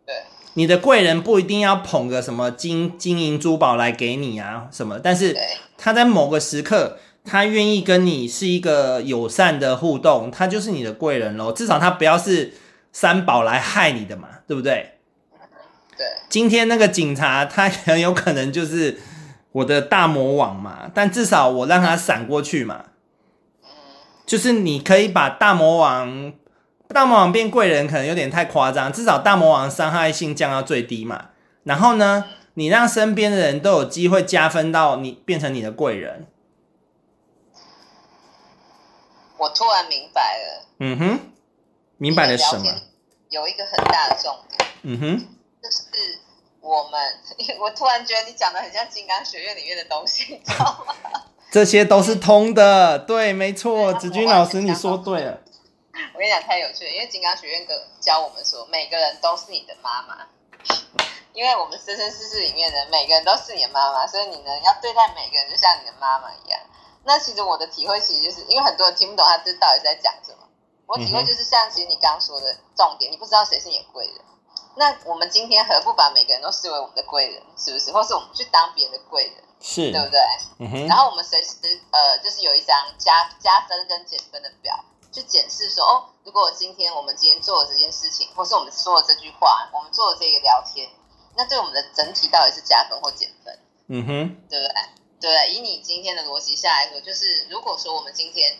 [0.06, 0.14] 对，
[0.54, 5.36] 你的贵人不一定要捧个什么金金银珠宝来给你啊什么，但是
[5.76, 11.52] 他在某个时刻，他愿意跟你是一个友善的互动，他就是你的贵人咯。
[11.52, 12.54] 至少他不要是
[12.92, 14.92] 三宝来害你的嘛，对不对？
[15.96, 18.98] 对，今天那个警察他很有可能就是
[19.52, 22.84] 我的大魔王嘛，但至少我让他闪过去嘛。
[24.24, 26.32] 嗯，就是你可以把大魔王，
[26.88, 31.30] 大魔王变贵人，可能有点太夸张，至少大魔王伤害性降到最低嘛。
[31.64, 36.26] 然后呢，你让身边的人都有机会加分到你变成你的贵人。
[39.38, 40.66] 我突然明白了。
[40.78, 41.20] 嗯哼，
[41.98, 42.64] 明白了什么？
[43.28, 44.70] 有一个很大的重点。
[44.82, 45.18] 嗯哼，
[45.62, 45.82] 就是
[46.60, 47.00] 我们，
[47.60, 50.94] 我突然觉得你讲的很像金刚学院里面的东西，你知道吗？
[51.54, 55.38] 这些都是通的，对，没错，子君老师你说对了。
[56.12, 57.64] 我跟你讲，太有趣了，因为金刚学院
[58.00, 60.26] 教我们说，每个人都是你的妈妈，
[61.32, 66.58] 因为我们生生世世里面的每个人都是你的妈妈，所以你呢要对待每个人就像你的妈妈一样。
[67.04, 70.38] 那其实我的体会，其实就是因为很多人听不懂他这到底是在讲什么。
[70.86, 74.16] 我体会就是像其实你刚刚说的重点，你不知道谁是你的贵人。
[74.74, 77.92] 那我们今天何不把每个人都视为我们的贵人，是不是？
[77.92, 79.34] 或是我们去当别人的贵人，
[79.64, 80.20] 是对不对？
[80.58, 80.86] 嗯哼。
[80.86, 81.56] 然后我们随时
[81.90, 90.90] 呃，就是有一张加加分跟减分的表，就检视说哦，如果今天我们今天做了这件事情，或是我们说了这句话，我们做了这个聊天，
[91.34, 93.58] 那对我们的整体到底是加分或减分？
[93.88, 94.74] 嗯哼，对不对？
[95.20, 98.58] 对，以你今天的逻辑下来说，就是如果说我们今天，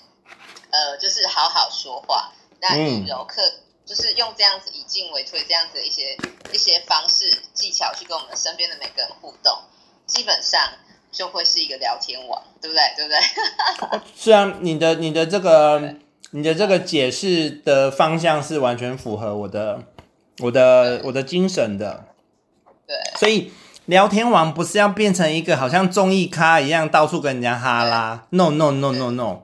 [0.70, 6.16] 呃，就是好好说话，那以柔克，嗯、就是用这样子以进为退这样子的一些
[6.52, 9.62] 一些方式技巧去跟我们身边的每个人互动，
[10.06, 10.72] 基本上
[11.14, 12.82] 就会是一个聊天王，对不对？
[12.96, 14.00] 对不对？
[14.14, 15.94] 是啊，你的你的这个
[16.32, 19.84] 你的这个解释的方向是完全符合我的
[20.40, 22.04] 我的我的精神的，
[22.86, 23.52] 对，所以。
[23.86, 29.40] 聊天王不是要变成一个好像综艺咖一样到处跟人家哈拉，no no no no no。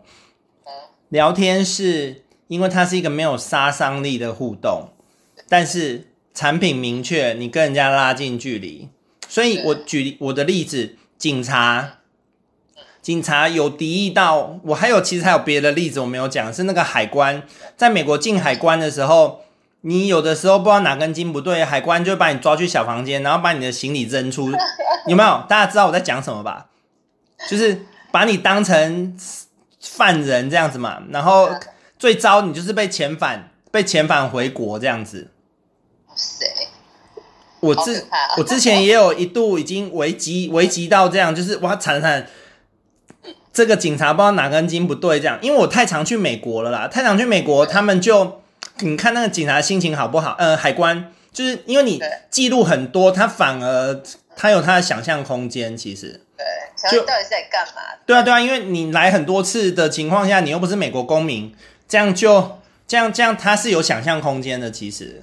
[1.11, 4.89] 聊天是因为它是一个没有杀伤力的互动，
[5.47, 8.89] 但是产品明确，你跟人家拉近距离。
[9.29, 11.99] 所以我举我的例子，警察，
[13.01, 17.45] 警察有敌意到我，还有其实还有别的例子我没有讲，是那个海关，
[17.77, 19.43] 在美国进海关的时候。
[19.83, 24.53] 你有的时候不知道哪根筋不对，海关就会把你抓去小房间，然后把你的行李扔出，
[25.09, 25.43] 有没有？
[25.49, 26.67] 大家知道我在讲什么吧？
[27.49, 29.17] 就是把你当成
[29.81, 31.49] 犯人这样子嘛，然后
[31.99, 35.31] 最糟你就是被遣返，被遣返回国这样子。
[37.61, 38.05] 我之
[38.39, 42.27] 我之前也有一度已经危急危急到这样，就是哇惨惨，
[43.53, 48.41] 这个警察不知道哪根筋不对这样，因为我太常去美国了啦，太常去美国，他们就。
[48.83, 50.35] 你看那个警察心情好不好？
[50.39, 52.01] 呃，海关就是因为你
[52.31, 54.03] 记录很多，他反而
[54.35, 55.77] 他有他的想象空间。
[55.77, 57.83] 其实，对，就到底是在干嘛？
[58.07, 61.55] 对啊，对啊，因为你来很多次的情况下，你又不是美国公民，
[61.87, 64.71] 这样就这样这样，他是有想象空间的。
[64.71, 65.23] 其实，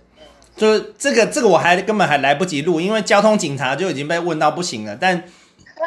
[0.58, 4.98] 就是这个这个我还根本还来不及录，因为交通警察就已经被问到不行了。
[5.00, 5.24] 但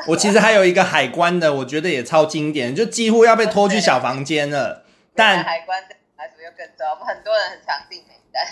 [0.07, 4.85] 我其实还有一个海关的，我觉得也超经典，就几乎要被拖去小房间了。
[5.14, 5.79] 但海关。
[6.57, 8.45] 更糟，我们很多人很常订名单。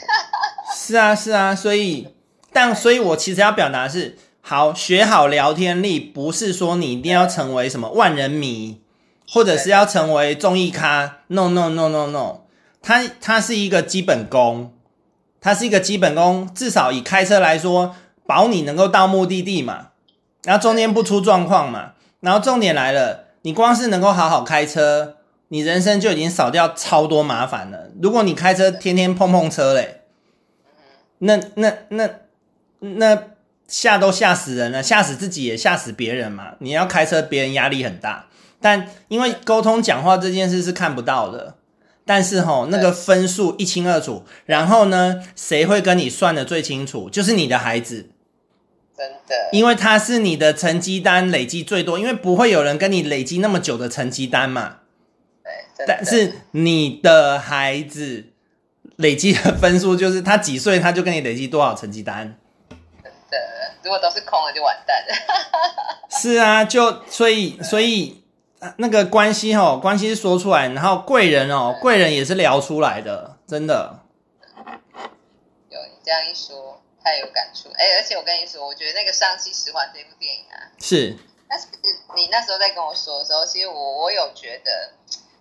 [0.75, 2.14] 是啊，是啊，所以，
[2.53, 8.81] 但所以，我其实要表达是，好学好聊天力，不是说你一定要成为什么万人迷，
[9.29, 11.19] 或者是要成为综艺咖。
[11.27, 12.43] No No No No No，
[12.81, 14.73] 它它是一个基本功，
[15.41, 17.95] 它是一个基本功，至少以开车来说，
[18.26, 19.89] 保你能够到目的地嘛，
[20.45, 25.16] 然后中间不出状况嘛，然后重点来了，你光是能够好好开车。
[25.51, 27.89] 你人生就已经少掉超多麻烦了。
[28.03, 30.03] 如果你开车天天碰碰车嘞，
[31.20, 32.07] 那那那
[32.80, 33.18] 那
[33.66, 36.49] 吓都吓死人了，吓死自己也吓死别人嘛。
[36.59, 38.26] 你要开车，别人压力很大。
[38.61, 41.55] 但因为沟通讲话这件事是看不到的，
[42.09, 44.25] 但是吼那个分数一清二楚。
[44.47, 47.11] 然后呢，谁会跟你算的最清楚？
[47.11, 48.09] 就是你的孩子，
[48.97, 54.79] 真的，因为他是你的成绩单累积最多，因为不会有人跟你累积那么久的成绩单嘛。
[55.87, 58.25] 但是你的孩子
[58.97, 62.37] 累积的分数，就是他几岁他就跟你累积多少成绩单。
[63.03, 63.39] 真的，
[63.85, 65.15] 如果都是空的就完蛋了。
[66.11, 68.25] 是啊，就所以所以
[68.77, 74.01] 那个关系哦，关系是说出来，然后贵人哦，贵人也是聊出来的，真的。
[75.69, 77.69] 有你这样一说，太有感触。
[77.71, 81.17] 哎、欸，而且我跟你说，我觉得那个《上期十环》这部电影啊，是。
[81.49, 81.67] 但是
[82.15, 84.93] 你那时候在跟我说的时候，其实我我有觉得。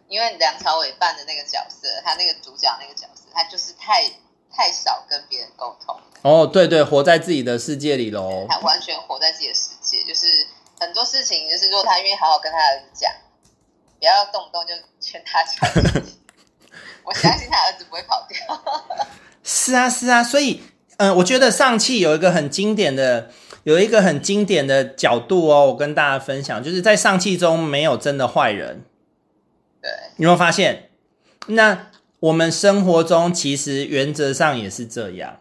[0.09, 4.09] 因为梁朝伟扮的那个角色，他那个主角那个角色，他就是太
[4.49, 5.99] 太少跟别人沟通。
[6.21, 8.47] 哦，对对，活在自己的世界里喽。
[8.49, 10.47] 他完全活在自己的世界，就是
[10.79, 13.11] 很多事情，就是如果他愿意好好跟他儿子讲，
[13.99, 16.03] 不要动不动就劝他讲。
[17.03, 18.37] 我相信他儿子不会跑掉。
[19.43, 20.61] 是啊，是啊，所以
[20.97, 23.31] 嗯，我觉得上汽有一个很经典的，
[23.63, 28.83] 有一个很经典的角度哦，我跟大家分享，就是在上汽中没有真的坏人。
[29.81, 30.89] 对，你有没有发现？
[31.47, 31.87] 那
[32.19, 35.39] 我们生活中其实原则上也是这样，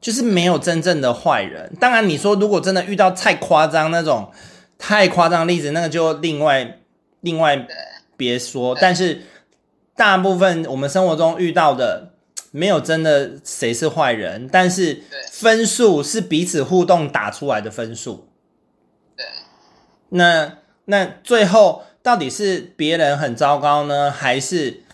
[0.00, 1.74] 就是没有真正的坏人。
[1.80, 4.30] 当然，你说如果真的遇到太夸张那种
[4.78, 6.78] 太夸张的例子，那个就另外
[7.20, 7.66] 另外
[8.16, 8.74] 别说。
[8.80, 9.22] 但是
[9.94, 12.12] 大部分我们生活中遇到的，
[12.52, 18.28] 没有真的谁是坏人，但是分数是彼此互动打出来的分数。
[19.16, 19.26] 对，
[20.08, 21.82] 那那最后。
[22.00, 24.84] 到底是别人很糟糕呢，还是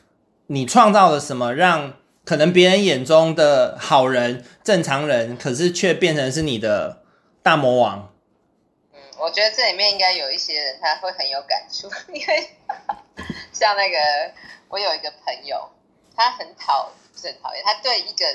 [0.49, 1.93] 你创造了什么，让
[2.24, 7.03] 可能别人眼中的好人、正常人，可是却变成是你的
[7.41, 8.11] 大魔王？
[9.25, 12.51] 嗯，我觉得这里面应该有一些人他会很有感触， 因为
[13.53, 13.99] 像那个
[14.68, 15.70] 我有一个朋友，
[16.14, 18.27] 他很讨，不是很讨厌，他对一个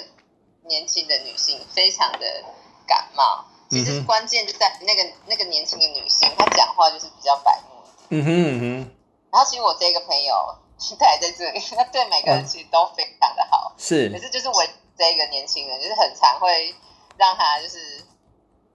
[0.63, 2.43] 年轻的女性非常的
[2.87, 3.45] 感冒。
[3.69, 7.83] 其实关键就在那个那个年轻的女性，她讲话就是比较白目。
[8.09, 8.91] 嗯哼嗯哼，
[9.31, 10.57] 然后其实我这个朋友
[10.97, 14.65] 他也在这里，他对每个人其实都非常的好，是，可是就是我
[14.97, 16.73] 这个年轻人，就是很常会
[17.15, 18.03] 让他就是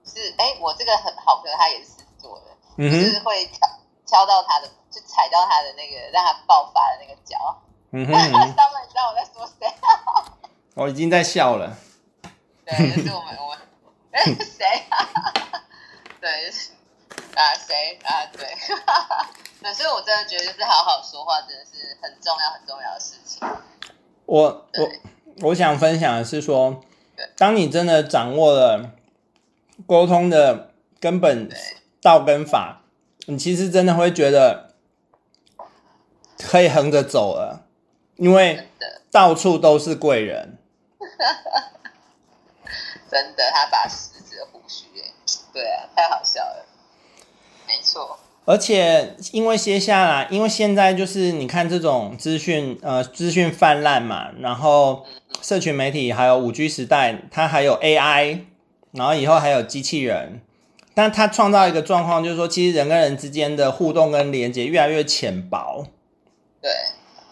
[0.05, 1.87] 是哎，我这个很好朋友，他也是
[2.25, 2.45] 狮子座的，
[2.77, 3.67] 嗯、就是会敲
[4.05, 7.61] 敲到他的，就踩到他的那个让他爆发的那个脚。
[7.91, 9.67] 嗯哼， 嗯知道我在说谁？
[10.75, 11.77] 我已经在笑了。
[12.65, 13.57] 对，就是我们我们
[14.11, 14.83] 哎谁？
[16.19, 16.71] 对，就是。
[17.35, 18.25] 啊，谁啊？
[18.31, 18.47] 对，
[19.61, 23.45] 对，所以，我真的觉得，就是好好说话，真的是很重要、很重要的事情。
[24.25, 26.81] 我我我想分享的是说，
[27.37, 28.91] 当你真的掌握了
[29.85, 30.71] 沟通的
[31.01, 31.49] 根本
[32.05, 32.83] 道跟法，
[33.25, 34.75] 你其实真的会觉得
[36.37, 37.65] 可以横着走了，
[38.17, 38.67] 因为
[39.09, 40.59] 到处都是贵人。
[43.09, 44.85] 真的，他把十指的胡须，
[45.51, 46.67] 对啊，太好笑了。
[47.67, 55.07] 没错，而且因为接下来，因为现在就是你看这种资讯，呃，资讯泛滥嘛，然后
[55.41, 58.41] 社群媒体还有五 G 时代，它还有 AI，
[58.91, 60.41] 然后以后还有机器人，
[60.95, 65.85] 但他创造一个状况，就是说，其实人跟人之间的互动跟连接越来越浅薄。
[66.59, 66.71] 对，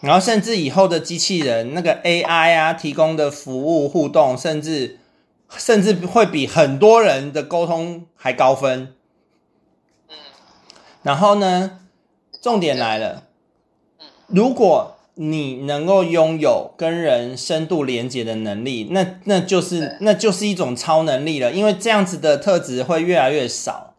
[0.00, 5.00] 然后甚至以后的机器人，那个 AI 啊，提供的服务互动，甚至
[5.48, 8.94] 甚至会比很多人的沟通还高分。
[10.08, 10.16] 嗯
[11.02, 11.80] 然后呢，
[12.40, 13.24] 重点来了，
[14.26, 23.94] 如果你能够拥有跟人深度连接的能力，那那就是那就是一种超能力了，因为这样子的特质会越来越少。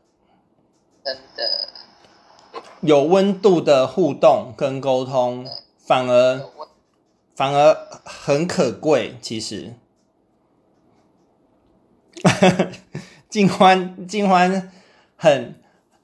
[1.04, 5.46] 真的，有温度的互动跟沟通，
[5.86, 6.42] 反而
[7.36, 9.16] 反而很可贵。
[9.22, 9.74] 其实，
[13.30, 14.72] 静欢静欢
[15.16, 15.56] 很。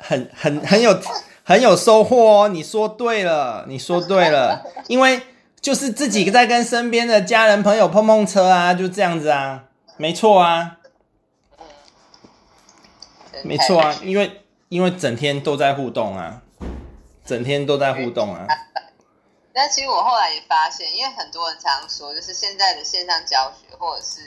[0.04, 1.00] 很很很有
[1.44, 2.48] 很有收获哦！
[2.48, 5.22] 你说对了，你说对了，因为
[5.60, 9.64] 就是自己在跟身边的家人朋友碰碰车啊，就这样子啊，
[9.98, 10.78] 没错啊，
[13.44, 16.42] 没错啊，因为因为整天都在互动啊，
[17.26, 18.46] 整天都在互动啊。
[19.52, 24.22] 但其实我后来也发现，因为很多人常说，就是现在的线上教学或者是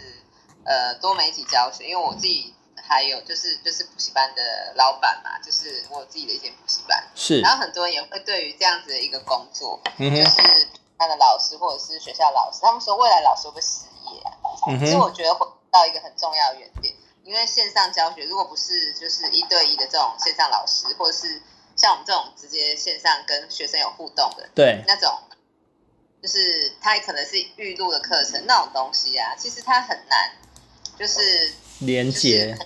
[0.65, 2.54] 呃多媒体教学，因为我自己。
[2.87, 7.41] 还有就是就是补习班的老板嘛，就是我自己的一间补习班，是。
[7.41, 10.69] 然后很多人也会对于这样子的一个工作，嗯、就是
[10.99, 14.31] 他的老师或者是学校老师，他们说未来老师会不会失业啊？
[14.69, 21.41] 嗯、其实我觉得回到一个很重要的原点，因为线上教学如果不是就是一对一的这种线上老师，或者是
[21.77, 25.13] 像我们这种直接线上跟学生有互动的，对，那种
[26.23, 30.31] 就是他也可能是预录的课程那种东西啊，其实它很难，
[30.99, 32.57] 就是连接。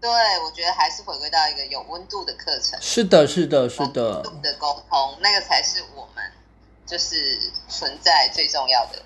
[0.00, 0.10] 对，
[0.42, 2.78] 我觉得还是回归到一个有温度的课程。
[2.80, 4.14] 是的，是的，是的。
[4.14, 6.24] 温度的沟通，那个才是我们
[6.86, 7.38] 就是
[7.68, 8.98] 存在最重要的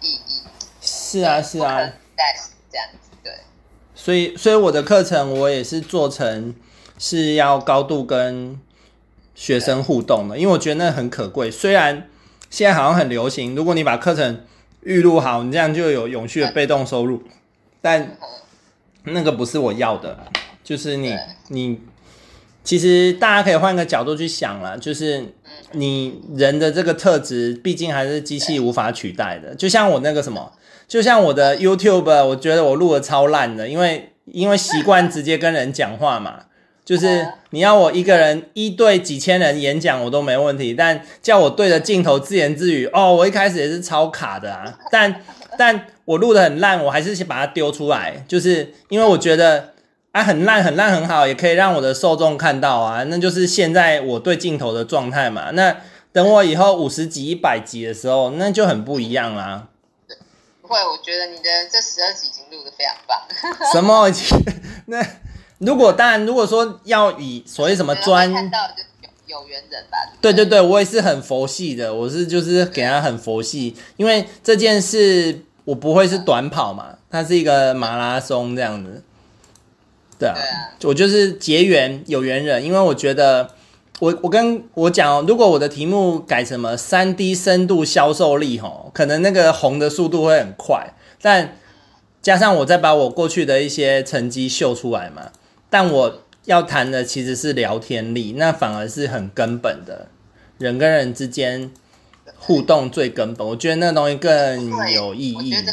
[0.00, 0.42] 意义。
[0.80, 1.92] 是啊，是啊。
[2.16, 3.32] 但是这样子，对。
[3.96, 6.54] 所以，所以我的课程我也是做成
[6.96, 8.60] 是要高度跟
[9.34, 11.50] 学生互动的，因为我觉得那很可贵。
[11.50, 12.08] 虽然
[12.50, 14.46] 现在好像很流行，如果你把课程
[14.82, 17.24] 预录好，你这样就有永续的被动收入，
[17.82, 18.16] 但。
[19.06, 20.18] 那个不是我要的，
[20.64, 21.16] 就是你
[21.48, 21.78] 你，
[22.64, 25.24] 其实大家可以换个角度去想了，就是
[25.72, 29.54] 你人的这个特质，毕竟还是机器无法取代的。
[29.54, 30.52] 就像我那个什么，
[30.88, 36.40] 就像我的 YouTube，我觉得我录的超烂的，因为因为习惯直接跟人讲话嘛，
[36.84, 45.22] 就是你要我一个人一对几千人演讲我都没问题，但叫我对着镜头自言自语，哦，我一开始也是超卡的啊，但。
[45.58, 49.72] 但我录的很烂，我还是先把它丢出来，就是因为我觉得
[50.12, 55.50] 啊，很烂很烂很好，也可以让我的受众看到啊，那就是现在我对镜头的状态嘛。
[55.52, 55.76] 那
[56.12, 59.68] 等我以后五十集、一百集的时候，那就很不一样啦。
[60.08, 60.16] 对，
[60.62, 63.20] 不会，我觉得你的这十二集已经录的非常棒。
[63.72, 64.10] 什么？
[64.86, 65.04] 那
[65.58, 68.82] 如果当然，如果说要以所谓什么专看到就。
[69.26, 69.98] 有缘人吧？
[70.20, 79.02] 对对对，我也是很佛系的，我是就是给他很佛系，因为这件事我不会是短跑嘛，它是一个马拉松这样子。
[80.18, 83.50] 对啊，对啊，我就是结缘有缘人，因为我觉得
[83.98, 91.56] 我我跟我讲，如果我的题目改什么三 D 深度销售力吼，可能那个红的速度会很快，但
[92.22, 95.30] 加上我再把我过去的一些成绩秀出来嘛，
[95.68, 96.22] 但我。
[96.46, 100.06] 要谈的其实是聊天力，那反而是很根本的，
[100.58, 101.72] 人跟人之间
[102.38, 103.46] 互动最根本。
[103.46, 105.54] 我觉得那个东西更有意义。
[105.54, 105.72] 我觉得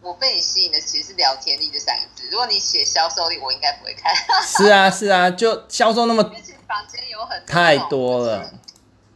[0.00, 2.28] 我被你吸引的其实是聊天力这三个字。
[2.30, 4.14] 如果你写销售力，我应该不会看。
[4.42, 6.22] 是啊，是啊，就销售那么，
[6.68, 8.50] 房间有很多太多了，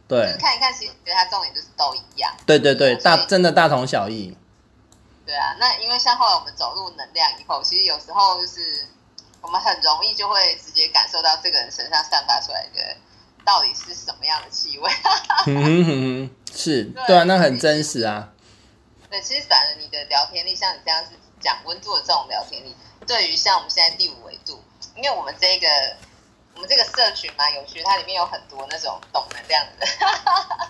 [0.07, 2.33] 对，就是看一看，其实觉得它重点就是都一样。
[2.45, 4.35] 对对对，大真的大同小异。
[5.25, 8.87] 对啊，那因为像后来我们走入能量以后，其实有时候就是。
[9.41, 12.97] 我们很容易就会直接感受到这个人身上散发出来的
[13.49, 14.91] 到底是什么样的气味。
[15.49, 18.29] 嗯哼哼，是对，对啊，那很真实啊。
[19.09, 22.75] 对，其实反而你的聊天力，像你这样子讲温度的这种聊天力，
[23.07, 24.63] 对于像我们现在第五维度，
[24.95, 25.67] 因为我们这个
[26.53, 29.97] 我们这个社群蛮有趣，它里面有很多那种懂能量的人。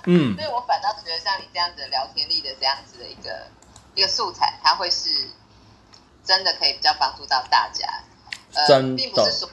[0.05, 3.45] 嗯， 所以我反倒觉得像你这样子的聊天力的这样子的一个
[3.93, 5.09] 一个素材，它会是
[6.23, 7.85] 真的可以比较帮助到大家。
[8.53, 9.49] 呃，并不是说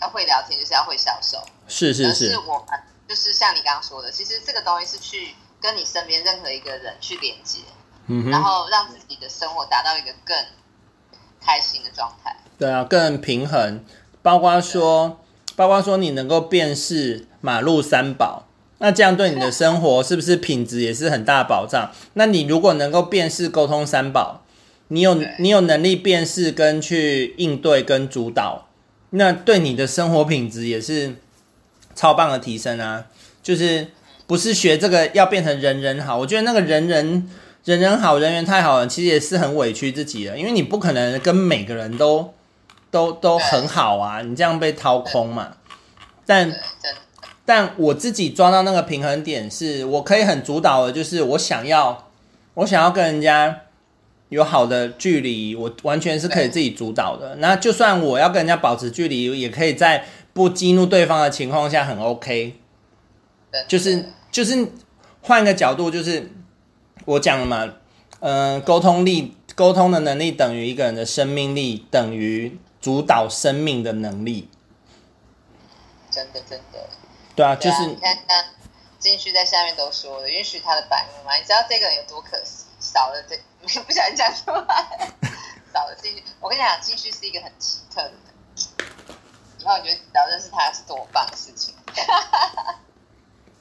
[0.00, 1.38] 要会聊天就是要会销售，
[1.70, 7.60] 是是是，而是我们就是像你刚刚说的，其实这个东西是去跟你身边任何一个人去连接，
[8.08, 10.36] 嗯，然后让自己的生活达到一个更
[11.40, 12.36] 开心的状态。
[12.58, 13.82] 对啊，更平衡，
[14.20, 15.20] 包括说，
[15.56, 18.46] 包括说你能够辨识马路三宝，
[18.78, 21.90] 那这样对你的生活是不是品质也是很大保障？
[22.14, 24.42] 那你如果能够辨识沟通三宝。
[24.92, 28.66] 你有你有能力辨识跟去应对跟主导，
[29.10, 31.14] 那对你的生活品质也是
[31.94, 33.04] 超棒的提升啊！
[33.42, 33.88] 就是
[34.26, 37.30] 不是学这个要变成人人好，我觉得那个人人
[37.64, 42.32] 人人好人缘太好了，其实也是很委屈自己的，因为你不可能跟每个人都
[42.90, 45.56] 都都很好啊，你这样被掏空嘛。
[46.26, 46.52] 但
[47.44, 52.08] 但我自己抓到那个平衡点，是我可以很主导的，就是我想要
[52.54, 53.60] 我想要跟人家。
[54.30, 57.34] 有好的距离，我完全是可以自己主导的。
[57.40, 62.60] 那就算我要跟人家保持距离，也可以在不激怒对方的情况下很 OK。
[63.66, 64.72] 就是就是
[65.22, 66.30] 换个角度，就是
[67.04, 67.64] 我讲了嘛，
[68.20, 74.48] 嗯、呃，沟通力、沟通的能力等于一个人的生命力，等于主导生命的能力。
[76.10, 76.88] 真的真的。
[77.34, 78.44] 对啊，就是你看，看
[78.98, 81.34] 进去在下面都说了，允许他的反应嘛。
[81.36, 82.64] 你知道这个人有多可惜？
[82.80, 83.36] 少了这。
[83.60, 85.12] 不小心讲出来，
[85.70, 86.24] 少了进去。
[86.40, 88.29] 我跟你讲，进去是一个很奇特的人。
[89.60, 91.74] 以后你就知道认识他是多棒的事情。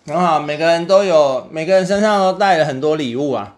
[0.06, 3.58] 很好，每个人都有，每个人身上都带了很多礼物啊。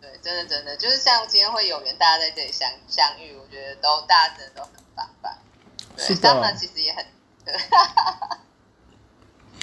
[0.00, 5.32] 对，真的真的，就是像今天会有缘，大家在这里相相遇，我觉得都大家真的都很棒棒。
[5.96, 7.06] 对，当然其实也很，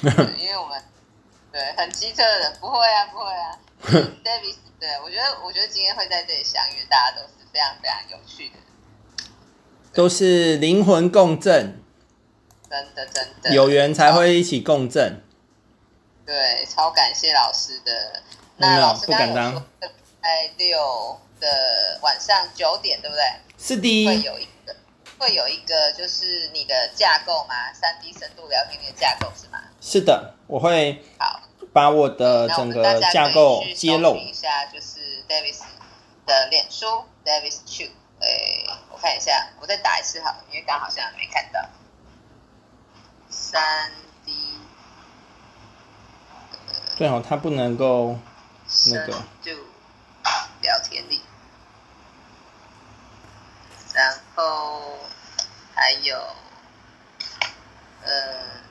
[0.00, 0.82] 对，因为我们
[1.52, 3.58] 对很奇特的人，不会啊，不会啊
[4.24, 4.56] Davis。
[4.80, 8.54] 对，我觉得，我觉得今天会在这里相遇，大家都是非常非常有趣的，
[9.92, 11.82] 都是灵魂共振，
[12.70, 15.20] 真的真的有缘才会一起共振。
[16.24, 18.22] 对，超感谢老师的。
[18.58, 19.66] 那老师刚刚有说，
[20.22, 23.24] 在六的晚上九点，对不对？
[23.58, 24.06] 是的。
[24.06, 24.76] 会有一个，
[25.18, 27.72] 会有一个，就是你的架构吗？
[27.74, 29.58] 三 D 深度聊天的架构是吗？
[29.80, 31.02] 是的，我会。
[31.18, 31.40] 好。
[31.72, 35.60] 把我的整个架构揭露一下，就是 Davis
[36.26, 37.88] 的脸书 Davis Chu，
[38.18, 38.28] 哎，
[38.90, 41.60] 我看一下，我再打一次好了，因为刚好像没看到。
[43.30, 43.62] 三
[44.24, 44.32] D，
[46.98, 48.18] 对哦，它不能够
[48.86, 49.22] 那个。
[49.40, 49.52] 就
[50.62, 51.22] 聊天里，
[53.94, 54.98] 然后
[55.74, 56.16] 还有
[58.02, 58.10] 呃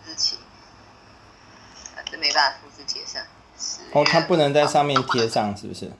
[0.06, 0.38] 日期。
[2.12, 3.22] 这没办法复制贴上。
[3.94, 5.92] 哦，它不能在上面贴上，是不是？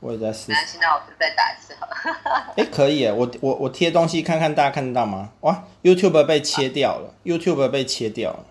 [0.00, 0.52] 我也在试。
[0.52, 2.52] 那现在我再打一次好了。
[2.56, 5.30] 哎，可以，我我我贴东西看看，大家看得到吗？
[5.40, 8.44] 哇，YouTube 被切掉了，YouTube 被切掉了。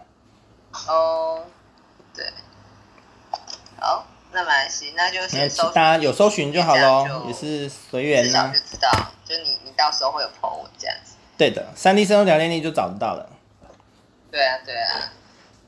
[0.87, 1.45] 哦，
[2.13, 2.25] 对。
[3.79, 8.27] 好，那没关系，那就先搜，大家有搜寻就好喽，也是随缘呐。
[8.27, 8.91] 至少就知道，
[9.25, 11.13] 就你你到时候会有 po 我这样子。
[11.37, 13.29] 对的，三 D 生物聊天力就找得到了。
[14.31, 15.13] 对啊，对啊。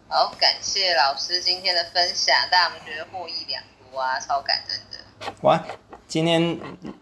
[0.10, 4.20] 好，感谢老师今天的分享，大家有没有觉得获益良多啊？
[4.20, 4.98] 超感人的。
[5.42, 5.64] 哇，
[6.08, 6.60] 今天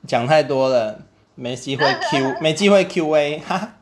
[0.08, 1.00] 讲太多了，
[1.36, 3.74] 没机会 Q，没机会 QA，哈哈。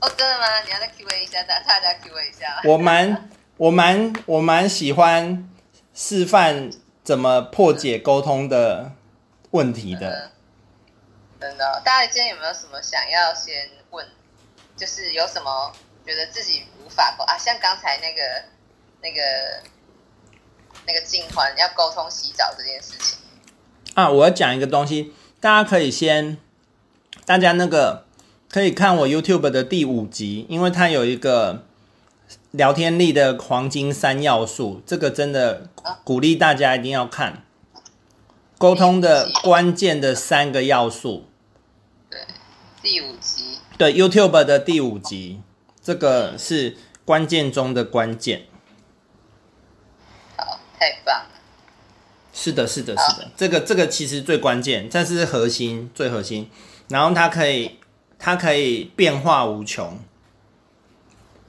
[0.00, 0.60] 哦，真的吗？
[0.64, 2.60] 你要再 QA 一下，大大家 QA 一下。
[2.64, 5.48] 我蛮，我蛮，我蛮喜欢
[5.94, 6.70] 示范
[7.02, 8.92] 怎么破解沟通的
[9.50, 10.08] 问题的。
[10.10, 10.30] 嗯、
[11.40, 14.06] 真的，大家今天有没有什么想要先问？
[14.76, 15.72] 就是有什么？
[16.06, 18.44] 觉得自己无法沟啊，像刚才那个、
[19.02, 19.62] 那个、
[20.88, 23.18] 那个进团要沟通洗澡这件事情
[23.92, 26.38] 啊，我要讲一个东西，大家可以先，
[27.26, 28.06] 大家那个
[28.50, 31.64] 可以看我 YouTube 的第五集，因为它有一个
[32.52, 35.68] 聊天力的黄金三要素，这个真的
[36.04, 37.44] 鼓励大家一定要看
[38.56, 41.26] 沟通的关键的三个要素。
[42.08, 42.20] 对，
[42.80, 45.42] 第五集，对 YouTube 的第五集。
[45.80, 48.47] 这个是关键中的关键。
[50.78, 51.30] 好，太棒了。
[52.32, 53.28] 是的，是的，是的。
[53.36, 56.48] 这个，这个其实最关键，这是核心，最核心。
[56.88, 57.78] 然后它可以，
[58.18, 59.98] 它可以变化无穷。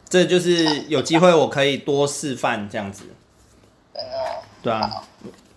[0.07, 3.03] 这就是有机会，我可以多示范这样子。
[4.63, 5.03] 对啊。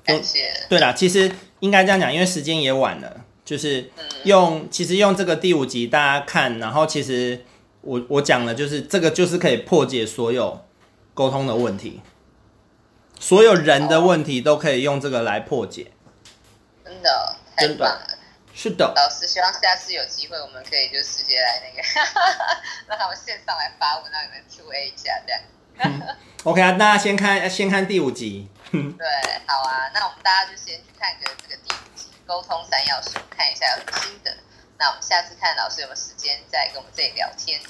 [0.05, 0.53] 感谢。
[0.69, 1.31] 对啦，其实
[1.61, 3.91] 应该这样讲，因为时间也晚了，就是
[4.25, 7.45] 用，其实用这个第五集大家看，然后其实。
[7.85, 10.61] 我我讲了，就是这个，就是可以破解所有
[11.15, 12.01] 沟通的问题，
[13.23, 15.93] 所有人的问题都可以用这个来破解。
[16.85, 18.19] 真的，太棒了，
[18.53, 18.93] 是的。
[18.97, 21.89] 老师希望下次有机会，我们可以就直接来那个，
[22.89, 25.41] 让他们线上来发问，让你们 Q&A 一下这样。
[25.79, 26.03] 嗯、
[26.43, 28.49] OK 啊，大家先看先看第五集。
[28.73, 29.07] 对，
[29.47, 34.37] 好啊，那我们大家就先去看个这个第五集沟通三要素，看一下有什么心得。
[34.79, 37.61] 那我们下次看老师有没有时间再跟我们这里聊天。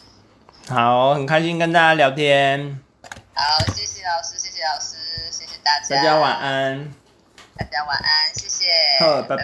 [0.71, 2.81] 好，很开心跟大家聊天。
[3.35, 3.43] 好，
[3.75, 4.97] 谢谢老师，谢谢老师，
[5.65, 5.97] 大家。
[5.97, 6.93] 大家晚安。
[7.57, 8.65] 大家晚安，谢谢。
[9.01, 9.43] 好，拜拜，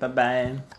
[0.00, 0.08] 拜拜。
[0.08, 0.77] 拜拜。